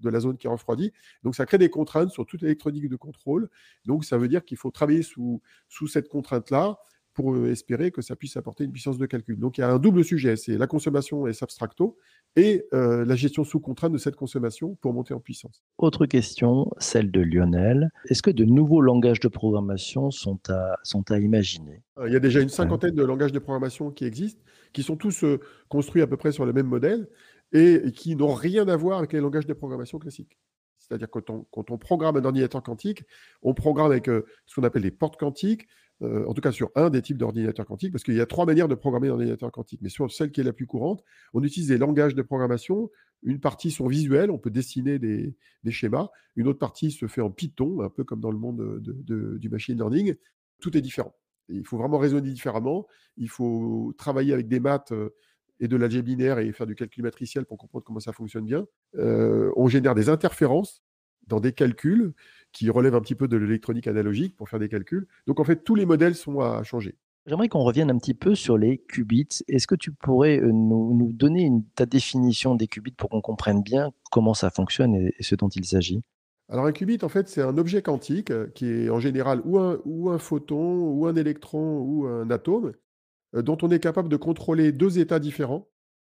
la, 0.04 0.20
zone 0.20 0.38
qui 0.38 0.46
est 0.46 0.50
refroidie. 0.50 0.94
Donc 1.24 1.36
ça 1.36 1.48
crée 1.48 1.58
des 1.58 1.70
contraintes 1.70 2.12
sur 2.12 2.28
toute 2.28 2.44
l'électronique 2.44 2.88
de 2.88 2.96
contrôle. 2.96 3.50
Donc 3.86 4.06
ça 4.06 4.20
veut 4.20 4.28
dire 4.28 4.46
qu'il 4.46 4.58
faut 4.58 4.70
travailler 4.70 5.02
sous, 5.02 5.42
sous 5.70 5.88
cette 5.88 6.08
contrainte-là 6.08 6.78
pour 7.20 7.34
euh, 7.34 7.52
espérer 7.52 7.92
que 7.92 8.02
ça 8.02 8.16
puisse 8.16 8.38
apporter 8.38 8.64
une 8.64 8.72
puissance 8.72 8.98
de 8.98 9.06
calcul. 9.06 9.38
Donc 9.38 9.58
il 9.58 9.62
y 9.62 9.64
a 9.66 9.70
un 9.70 9.78
double 9.78 10.06
sujet, 10.06 10.38
c'est 10.38 10.58
la 10.58 10.68
consommation 10.68 11.28
et 11.28 11.34
substracto 11.34 11.98
et 12.38 12.64
euh, 12.74 13.04
la 13.04 13.16
gestion 13.16 13.44
sous 13.44 13.60
contrainte 13.60 13.92
de 13.92 13.98
cette 13.98 14.16
consommation 14.16 14.76
pour 14.76 14.94
monter 14.94 15.14
en 15.14 15.20
puissance. 15.20 15.62
Autre 15.80 16.06
question, 16.06 16.72
celle 16.78 17.12
de 17.12 17.20
Lionel. 17.20 17.90
Est-ce 18.06 18.22
que 18.22 18.32
de 18.32 18.46
nouveaux 18.46 18.80
langages 18.80 19.20
de 19.20 19.28
programmation 19.28 20.12
sont 20.12 20.40
à, 20.48 20.78
sont 20.84 21.12
à 21.12 21.20
imaginer? 21.20 21.84
Euh, 21.98 22.08
Il 22.08 22.14
y 22.14 22.16
a 22.16 22.22
déjà 22.22 22.40
une 22.40 22.48
cinquantaine 22.48 22.96
de 22.96 23.04
langages 23.04 23.34
de 23.34 23.40
programmation 23.40 23.92
qui 23.92 24.06
existent, 24.06 24.42
qui 24.72 24.82
sont 24.82 24.96
tous 24.96 25.26
construits 25.68 26.02
à 26.02 26.08
peu 26.08 26.16
près 26.16 26.32
sur 26.32 26.46
le 26.46 26.54
même 26.54 26.68
modèle 26.68 27.10
et, 27.52 27.92
qui 27.94 28.16
n'ont 28.16 28.34
rien 28.34 28.66
à 28.70 28.78
voir 28.78 29.00
avec 29.00 29.12
les 29.12 29.20
langages 29.20 29.46
de 29.46 29.54
programmation 29.54 30.00
classiques. 30.00 30.38
C'est-à-dire 30.78 31.12
que 31.12 31.20
quand 31.20 31.30
on, 31.32 31.46
quand 31.52 31.70
on, 31.70 31.78
programme 31.78 32.16
un 32.16 32.24
ordinateur 32.24 32.64
quantique, 32.64 33.04
on 33.42 33.54
programme 33.54 33.92
avec 33.92 34.06
ce 34.06 34.56
qu'on 34.56 34.64
appelle 34.64 34.84
des 34.84 34.92
portes 34.92 35.20
quantiques, 35.20 35.68
euh, 36.02 36.26
en 36.28 36.34
tout 36.34 36.42
cas 36.42 36.52
sur 36.52 36.72
un 36.76 36.90
des 36.90 37.02
types 37.02 37.18
d'ordinateurs 37.18 37.66
quantiques, 37.66 37.92
parce 37.92 38.04
qu'il 38.04 38.16
y 38.16 38.22
a 38.22 38.26
trois 38.26 38.46
manières 38.46 38.68
de 38.68 38.76
programmer 38.76 39.10
un 39.10 39.14
ordinateur 39.14 39.52
quantique. 39.52 39.82
Mais 39.82 39.90
sur 39.90 40.12
celle 40.12 40.32
qui 40.32 40.42
est 40.42 40.46
la 40.46 40.54
plus 40.54 40.66
courante, 40.66 41.04
on 41.34 41.44
utilise 41.44 41.68
des 41.68 41.78
langages 41.78 42.16
de 42.16 42.22
programmation. 42.22 42.90
Une 43.22 43.40
partie 43.40 43.70
sont 43.72 43.88
visuels, 43.88 44.32
on 44.32 44.38
peut 44.38 44.50
dessiner 44.50 44.98
des, 44.98 45.36
schémas. 45.70 46.10
Une 46.36 46.48
autre 46.48 46.60
partie 46.60 46.92
se 46.92 47.08
fait 47.08 47.22
en 47.22 47.32
Python, 47.32 47.82
un 47.82 47.90
peu 47.90 48.04
comme 48.04 48.22
dans 48.22 48.32
le 48.32 48.38
monde 48.38 48.82
du 48.82 49.50
machine 49.50 49.76
learning. 49.76 50.16
Tout 50.60 50.78
est 50.78 50.82
différent. 50.82 51.16
il 51.50 51.66
faut 51.66 51.78
vraiment 51.78 51.98
raisonner 51.98 52.30
différemment. 52.32 52.88
Il 53.18 53.30
faut 53.30 53.94
travailler 53.98 54.34
avec 54.34 54.48
des 54.48 54.60
maths 54.60 54.92
euh, 54.94 55.10
et 55.60 55.68
de 55.68 55.76
l'algèbre 55.76 56.06
binaire 56.06 56.40
et 56.40 56.52
faire 56.54 56.68
du 56.68 56.76
calcul 56.76 57.04
matriciel 57.04 57.46
pour 57.46 57.58
comprendre 57.58 57.84
comment 57.84 58.00
ça 58.00 58.14
fonctionne 58.14 58.46
bien. 58.46 58.66
Euh, 58.96 59.52
on 59.58 59.68
génère 59.68 59.96
des 59.96 60.08
interférences 60.08 60.82
dans 61.28 61.40
des 61.40 61.54
calculs 61.54 62.14
qui 62.52 62.70
relèvent 62.70 62.96
un 62.96 63.02
petit 63.02 63.16
peu 63.16 63.28
de 63.28 63.38
l'électronique 63.38 63.88
analogique 63.88 64.36
pour 64.36 64.50
faire 64.50 64.60
des 64.60 64.70
calculs. 64.70 65.08
Donc 65.28 65.40
en 65.40 65.44
fait, 65.44 65.64
tous 65.64 65.76
les 65.76 65.86
modèles 65.86 66.16
sont 66.16 66.40
à 66.40 66.64
changer. 66.64 66.96
J'aimerais 67.26 67.50
qu'on 67.50 67.64
revienne 67.64 67.92
un 67.92 67.98
petit 67.98 68.14
peu 68.14 68.34
sur 68.34 68.58
les 68.58 68.80
qubits. 68.80 69.44
Est-ce 69.48 69.68
que 69.68 69.76
tu 69.76 69.92
pourrais 69.92 70.40
euh, 70.40 70.52
nous, 70.52 71.12
donner 71.14 71.52
ta 71.76 71.86
définition 71.86 72.56
des 72.56 72.68
qubits 72.68 72.92
pour 72.92 73.10
qu'on 73.10 73.22
comprenne 73.22 73.62
bien 73.62 73.92
comment 74.10 74.34
ça 74.34 74.50
fonctionne 74.50 74.96
et, 74.96 75.14
ce 75.20 75.36
dont 75.36 75.50
il 75.50 75.66
s'agit? 75.66 76.02
Alors 76.48 76.66
un 76.66 76.72
qubit, 76.72 76.98
en 77.04 77.10
fait, 77.10 77.28
c'est 77.28 77.44
un 77.44 77.58
objet 77.60 77.84
quantique 77.84 78.32
euh, 78.32 78.48
qui 78.56 78.66
est 78.66 78.90
en 78.90 79.00
général 79.00 79.42
ou 79.46 79.60
un, 79.60 79.80
ou 79.86 80.10
un 80.10 80.18
photon, 80.18 80.90
ou 80.90 81.06
un 81.06 81.16
électron, 81.16 81.80
ou 81.82 82.08
un 82.08 82.32
atome, 82.32 82.72
euh, 83.36 83.44
dont 83.44 83.58
on 83.62 83.70
est 83.70 83.80
capable 83.80 84.10
de 84.10 84.18
contrôler 84.18 84.72
deux 84.72 84.98
états 84.98 85.20
différents 85.20 85.68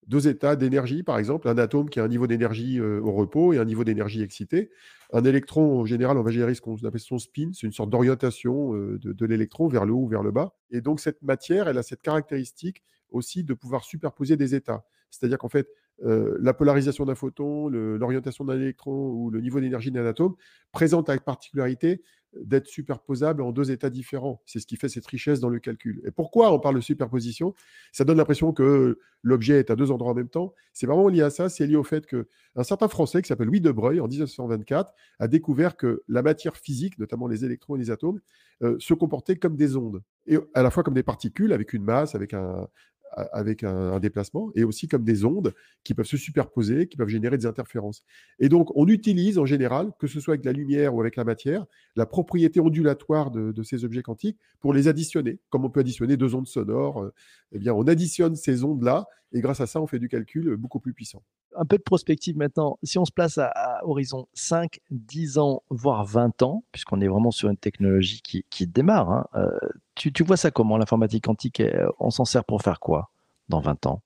deux 0.07 0.27
états 0.27 0.55
d'énergie, 0.55 1.03
par 1.03 1.17
exemple, 1.17 1.47
un 1.47 1.57
atome 1.57 1.89
qui 1.89 1.99
a 1.99 2.03
un 2.03 2.07
niveau 2.07 2.27
d'énergie 2.27 2.79
euh, 2.79 3.01
au 3.01 3.11
repos 3.11 3.53
et 3.53 3.57
un 3.57 3.65
niveau 3.65 3.83
d'énergie 3.83 4.21
excité. 4.21 4.69
Un 5.13 5.23
électron, 5.23 5.79
en 5.81 5.85
général, 5.85 6.17
on 6.17 6.23
va 6.23 6.31
gérer 6.31 6.55
ce 6.55 6.61
qu'on 6.61 6.75
appelle 6.83 6.99
son 6.99 7.19
spin, 7.19 7.51
c'est 7.53 7.65
une 7.67 7.73
sorte 7.73 7.89
d'orientation 7.89 8.75
euh, 8.75 8.99
de, 8.99 9.25
l'électron 9.25 9.67
vers 9.67 9.85
le 9.85 9.93
haut 9.93 10.03
ou 10.03 10.07
vers 10.07 10.23
le 10.23 10.31
bas. 10.31 10.55
Et 10.71 10.81
donc, 10.81 10.99
cette 10.99 11.21
matière, 11.21 11.67
elle 11.67 11.77
a 11.77 11.83
cette 11.83 12.01
caractéristique 12.01 12.83
aussi 13.09 13.43
de 13.43 13.53
pouvoir 13.53 13.83
superposer 13.83 14.37
des 14.37 14.55
états. 14.55 14.83
C'est-à-dire 15.09 15.37
qu'en 15.37 15.49
fait, 15.49 15.67
euh, 16.03 16.37
la 16.41 16.53
polarisation 16.53 17.05
d'un 17.05 17.15
photon, 17.15 17.69
l'orientation 17.69 18.43
d'un 18.43 18.59
électron 18.59 19.09
ou 19.11 19.29
le 19.29 19.39
niveau 19.39 19.59
d'énergie 19.61 19.91
d'un 19.91 20.05
atome 20.05 20.35
présentent 20.71 21.07
la 21.07 21.17
particularité 21.17 22.01
d'être 22.41 22.67
superposables 22.67 23.41
en 23.41 23.51
deux 23.51 23.71
états 23.71 23.89
différents. 23.89 24.41
C'est 24.45 24.59
ce 24.59 24.67
qui 24.67 24.75
fait 24.75 24.89
cette 24.89 25.05
richesse 25.05 25.39
dans 25.39 25.49
le 25.49 25.59
calcul. 25.59 26.01
Et 26.05 26.11
pourquoi 26.11 26.53
on 26.53 26.59
parle 26.59 26.75
de 26.75 26.81
superposition? 26.81 27.53
Ça 27.91 28.03
donne 28.03 28.17
l'impression 28.17 28.53
que 28.53 28.99
l'objet 29.23 29.59
est 29.59 29.71
à 29.71 29.75
deux 29.75 29.91
endroits 29.91 30.11
en 30.11 30.15
même 30.15 30.29
temps. 30.29 30.53
C'est 30.73 30.85
vraiment 30.85 31.07
lié 31.07 31.21
à 31.21 31.29
ça. 31.29 31.49
C'est 31.49 31.67
lié 31.67 31.75
au 31.75 31.83
fait 31.83 32.05
qu'un 32.05 32.63
certain 32.63 32.87
Français 32.87 33.21
qui 33.21 33.27
s'appelle 33.27 33.47
Louis 33.47 33.61
de 33.61 33.71
Broglie, 33.71 33.99
en 33.99 34.07
1924, 34.07 34.93
a 35.19 35.27
découvert 35.27 35.77
que 35.77 36.03
la 36.07 36.21
matière 36.21 36.57
physique, 36.57 36.99
notamment 36.99 37.27
les 37.27 37.45
électrons 37.45 37.75
et 37.75 37.79
les 37.79 37.91
atomes, 37.91 38.19
euh, 38.63 38.77
se 38.79 38.93
comportaient 38.93 39.35
comme 39.35 39.57
des 39.57 39.75
ondes, 39.75 40.01
et 40.27 40.37
à 40.53 40.63
la 40.63 40.71
fois 40.71 40.81
comme 40.83 40.93
des 40.93 41.03
particules 41.03 41.51
avec 41.51 41.73
une 41.73 41.83
masse, 41.83 42.15
avec 42.15 42.33
un, 42.33 42.67
avec 43.11 43.63
un, 43.63 43.99
déplacement, 43.99 44.51
et 44.55 44.63
aussi 44.63 44.87
comme 44.87 45.03
des 45.03 45.23
ondes 45.23 45.53
qui 45.83 45.93
peuvent 45.93 46.05
se 46.05 46.17
superposer, 46.17 46.87
qui 46.87 46.97
peuvent 46.97 47.07
générer 47.07 47.37
des 47.37 47.45
interférences. 47.45 48.03
Et 48.39 48.49
donc, 48.49 48.75
on 48.75 48.87
utilise 48.87 49.37
en 49.37 49.45
général, 49.45 49.91
que 49.99 50.07
ce 50.07 50.19
soit 50.19 50.33
avec 50.33 50.45
la 50.45 50.51
lumière 50.51 50.93
ou 50.93 51.01
avec 51.01 51.15
la 51.15 51.23
matière, 51.23 51.65
la 51.95 52.05
propriété 52.05 52.59
ondulatoire 52.59 53.31
de, 53.31 53.63
ces 53.63 53.85
objets 53.85 54.01
quantiques 54.01 54.37
pour 54.59 54.73
les 54.73 54.87
additionner. 54.87 55.39
Comme 55.49 55.65
on 55.65 55.69
peut 55.69 55.79
additionner 55.79 56.17
deux 56.17 56.35
ondes 56.35 56.47
sonores, 56.47 57.03
euh, 57.03 57.13
eh 57.53 57.59
bien, 57.59 57.73
on 57.73 57.83
additionne 57.87 58.35
ces 58.35 58.63
ondes-là, 58.63 59.07
et 59.31 59.41
grâce 59.41 59.61
à 59.61 59.67
ça, 59.67 59.81
on 59.81 59.87
fait 59.87 59.99
du 59.99 60.09
calcul 60.09 60.55
beaucoup 60.55 60.79
plus 60.79 60.93
puissant. 60.93 61.23
Un 61.57 61.65
peu 61.65 61.77
de 61.77 61.83
prospective 61.83 62.37
maintenant. 62.37 62.77
Si 62.83 62.97
on 62.97 63.05
se 63.05 63.11
place 63.11 63.37
à, 63.37 63.79
horizon 63.83 64.27
5, 64.33 64.79
10 64.91 65.37
ans, 65.37 65.63
voire 65.69 66.05
20 66.05 66.41
ans, 66.41 66.63
puisqu'on 66.71 67.01
est 67.01 67.07
vraiment 67.07 67.31
sur 67.31 67.49
une 67.49 67.57
technologie 67.57 68.21
qui, 68.21 68.67
démarre, 68.67 69.09
hein, 69.11 69.27
euh, 69.35 69.49
tu, 69.95 70.11
vois 70.23 70.37
ça 70.37 70.51
comment, 70.51 70.77
l'informatique 70.77 71.25
quantique? 71.25 71.61
On 71.99 72.09
s'en 72.09 72.25
sert 72.25 72.43
pour 72.43 72.61
faire 72.61 72.79
quoi 72.79 73.09
dans 73.49 73.59
20 73.59 73.85
ans? 73.85 74.01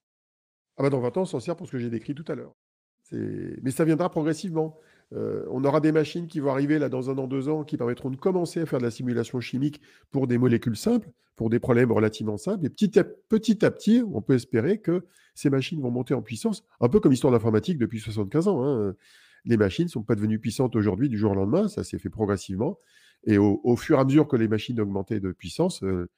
Ah 0.78 0.84
bah 0.84 0.90
Dans 0.90 1.00
20 1.00 1.18
ans, 1.18 1.22
on 1.22 1.26
s'en 1.26 1.40
sert 1.40 1.56
pour 1.56 1.68
ce 1.68 1.72
que 1.72 1.80
j'ai 1.80 1.90
décrit 1.90 2.16
tout 2.16 2.26
à 2.28 2.36
l'heure. 2.36 2.54
Mais 3.12 3.72
ça 3.72 3.86
viendra 3.86 4.10
progressivement. 4.10 4.78
Euh, 5.14 5.46
on 5.50 5.64
aura 5.64 5.80
des 5.80 5.92
machines 5.92 6.28
qui 6.28 6.40
vont 6.40 6.52
arriver 6.52 6.78
là 6.78 6.90
dans 6.90 7.10
un 7.10 7.18
an, 7.18 7.28
deux 7.28 7.50
ans, 7.50 7.64
qui 7.64 7.78
permettront 7.78 8.10
de 8.10 8.16
commencer 8.16 8.62
à 8.62 8.66
faire 8.66 8.80
de 8.80 8.84
la 8.84 8.92
simulation 8.92 9.40
chimique 9.40 9.82
pour 10.12 10.28
des 10.28 10.38
molécules 10.38 10.78
simples, 10.78 11.10
pour 11.40 11.50
des 11.50 11.62
problèmes 11.62 11.94
relativement 11.94 12.36
simples. 12.36 12.66
Et 12.66 12.70
petit 12.70 13.00
à 13.00 13.72
petit, 13.72 14.04
on 14.12 14.22
peut 14.22 14.34
espérer 14.34 14.80
que 14.80 15.06
ces 15.36 15.50
machines 15.50 15.80
vont 15.80 15.90
monter 15.90 16.14
en 16.14 16.22
puissance, 16.22 16.66
un 16.82 16.90
peu 16.90 17.00
comme 17.00 17.14
l'histoire 17.14 17.32
de 17.32 17.38
l'informatique 17.38 17.78
depuis 17.78 18.02
75 18.02 18.50
ans. 18.50 18.66
Hein. 18.66 18.94
Les 19.46 19.56
machines 19.56 19.86
ne 19.86 19.90
sont 19.90 20.04
pas 20.04 20.16
devenues 20.16 20.38
puissantes 20.38 20.76
aujourd'hui 20.76 21.08
du 21.08 21.18
jour 21.18 21.32
au 21.32 21.36
lendemain, 21.36 21.70
ça 21.70 21.86
s'est 21.86 21.98
fait 21.98 22.10
progressivement. 22.10 22.78
Et 23.24 23.38
au, 23.38 23.76
fur 23.78 23.98
et 23.98 24.02
à 24.02 24.04
mesure 24.04 24.28
que 24.28 24.36
les 24.36 24.50
machines 24.50 24.82
augmentaient 24.82 25.22
de 25.22 25.32
puissance, 25.32 25.82
euh, 25.82 26.10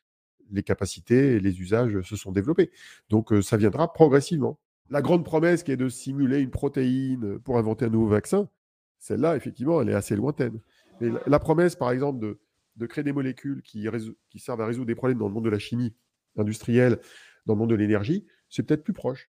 les 0.50 0.64
capacités 0.64 1.36
et 1.36 1.40
les 1.40 1.62
usages 1.62 2.02
se 2.02 2.16
sont 2.16 2.32
développés. 2.32 2.72
Donc 3.10 3.32
euh, 3.32 3.44
ça 3.44 3.58
viendra 3.58 3.94
progressivement. 3.94 4.58
La 4.90 5.04
grande 5.04 5.24
promesse 5.24 5.62
qui 5.62 5.72
est 5.72 5.78
de 5.78 5.88
simuler 5.88 6.40
une 6.40 6.50
protéine 6.50 7.38
pour 7.38 7.60
inventer 7.60 7.86
un 7.86 7.90
nouveau 7.90 8.08
vaccin, 8.08 8.50
celle-là, 8.98 9.36
effectivement, 9.36 9.84
elle 9.84 9.90
est 9.90 9.94
assez 9.94 10.16
lointaine. 10.16 10.60
Mais 11.00 11.10
la, 11.28 11.38
promesse, 11.38 11.76
par 11.76 11.92
exemple, 11.92 12.20
de, 12.20 12.40
créer 12.88 13.04
des 13.04 13.14
molécules 13.14 13.62
qui, 13.62 13.88
qui, 14.30 14.40
servent 14.40 14.62
à 14.62 14.66
résoudre 14.66 14.88
des 14.88 14.96
problèmes 14.96 15.18
dans 15.18 15.28
le 15.28 15.34
monde 15.34 15.46
de 15.46 15.50
la 15.50 15.60
chimie 15.60 15.94
industrielle, 16.38 17.00
dans 17.46 17.54
le 17.54 17.60
monde 17.60 17.70
de 17.70 17.76
l'énergie, 17.76 18.26
c'est 18.50 18.64
peut-être 18.64 18.84
plus 18.84 18.94
proche. 18.94 19.30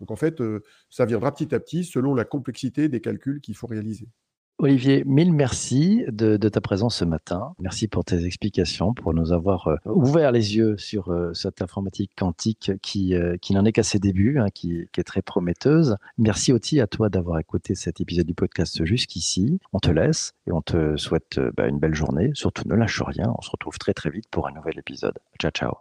Donc 0.00 0.10
en 0.10 0.16
fait, 0.16 0.40
euh, 0.40 0.62
ça 0.90 1.06
viendra 1.06 1.32
petit 1.32 1.54
à 1.54 1.60
petit 1.60 1.84
selon 1.84 2.14
la 2.14 2.24
complexité 2.24 2.88
des 2.88 3.00
calculs 3.00 3.40
qu'il 3.40 3.54
faut 3.54 3.66
réaliser. 3.66 4.08
Olivier, 4.62 5.02
mille 5.06 5.32
merci 5.32 6.04
de, 6.06 6.36
ta 6.36 6.60
présence 6.60 6.94
ce 6.98 7.04
matin. 7.04 7.52
Merci 7.58 7.88
pour 7.88 8.04
tes 8.04 8.24
explications, 8.24 8.94
pour 8.94 9.12
nous 9.12 9.32
avoir 9.32 9.66
euh, 9.66 9.76
ouvert 9.86 10.30
les 10.30 10.54
yeux 10.54 10.78
sur 10.78 11.08
euh, 11.08 11.34
cette 11.34 11.62
informatique 11.62 12.12
quantique 12.16 12.70
qui, 12.80 13.16
euh, 13.16 13.36
qui 13.42 13.54
n'en 13.54 13.64
est 13.64 13.72
qu'à 13.72 13.82
ses 13.82 13.98
débuts, 13.98 14.38
hein, 14.38 14.46
qui, 14.54 14.86
est 14.96 15.02
très 15.02 15.20
prometteuse. 15.20 15.96
Merci 16.16 16.52
aussi 16.52 16.80
à 16.80 16.86
toi 16.86 17.08
d'avoir 17.08 17.40
écouté 17.40 17.74
cet 17.74 18.00
épisode 18.00 18.26
du 18.26 18.34
podcast 18.34 18.84
jusqu'ici. 18.84 19.58
On 19.72 19.80
te 19.80 19.90
laisse 19.90 20.32
et 20.46 20.52
on 20.52 20.62
te 20.62 20.96
souhaite 20.96 21.40
bah, 21.56 21.66
une 21.66 21.80
belle 21.80 21.96
journée. 21.96 22.30
Surtout 22.34 22.62
ne 22.68 22.76
lâche 22.76 23.02
rien. 23.02 23.34
On 23.36 23.42
se 23.42 23.50
retrouve 23.50 23.78
très 23.78 23.94
très 23.94 24.10
vite 24.10 24.26
pour 24.30 24.46
un 24.46 24.52
nouvel 24.52 24.78
épisode. 24.78 25.18
Ciao 25.40 25.50
ciao. 25.50 25.72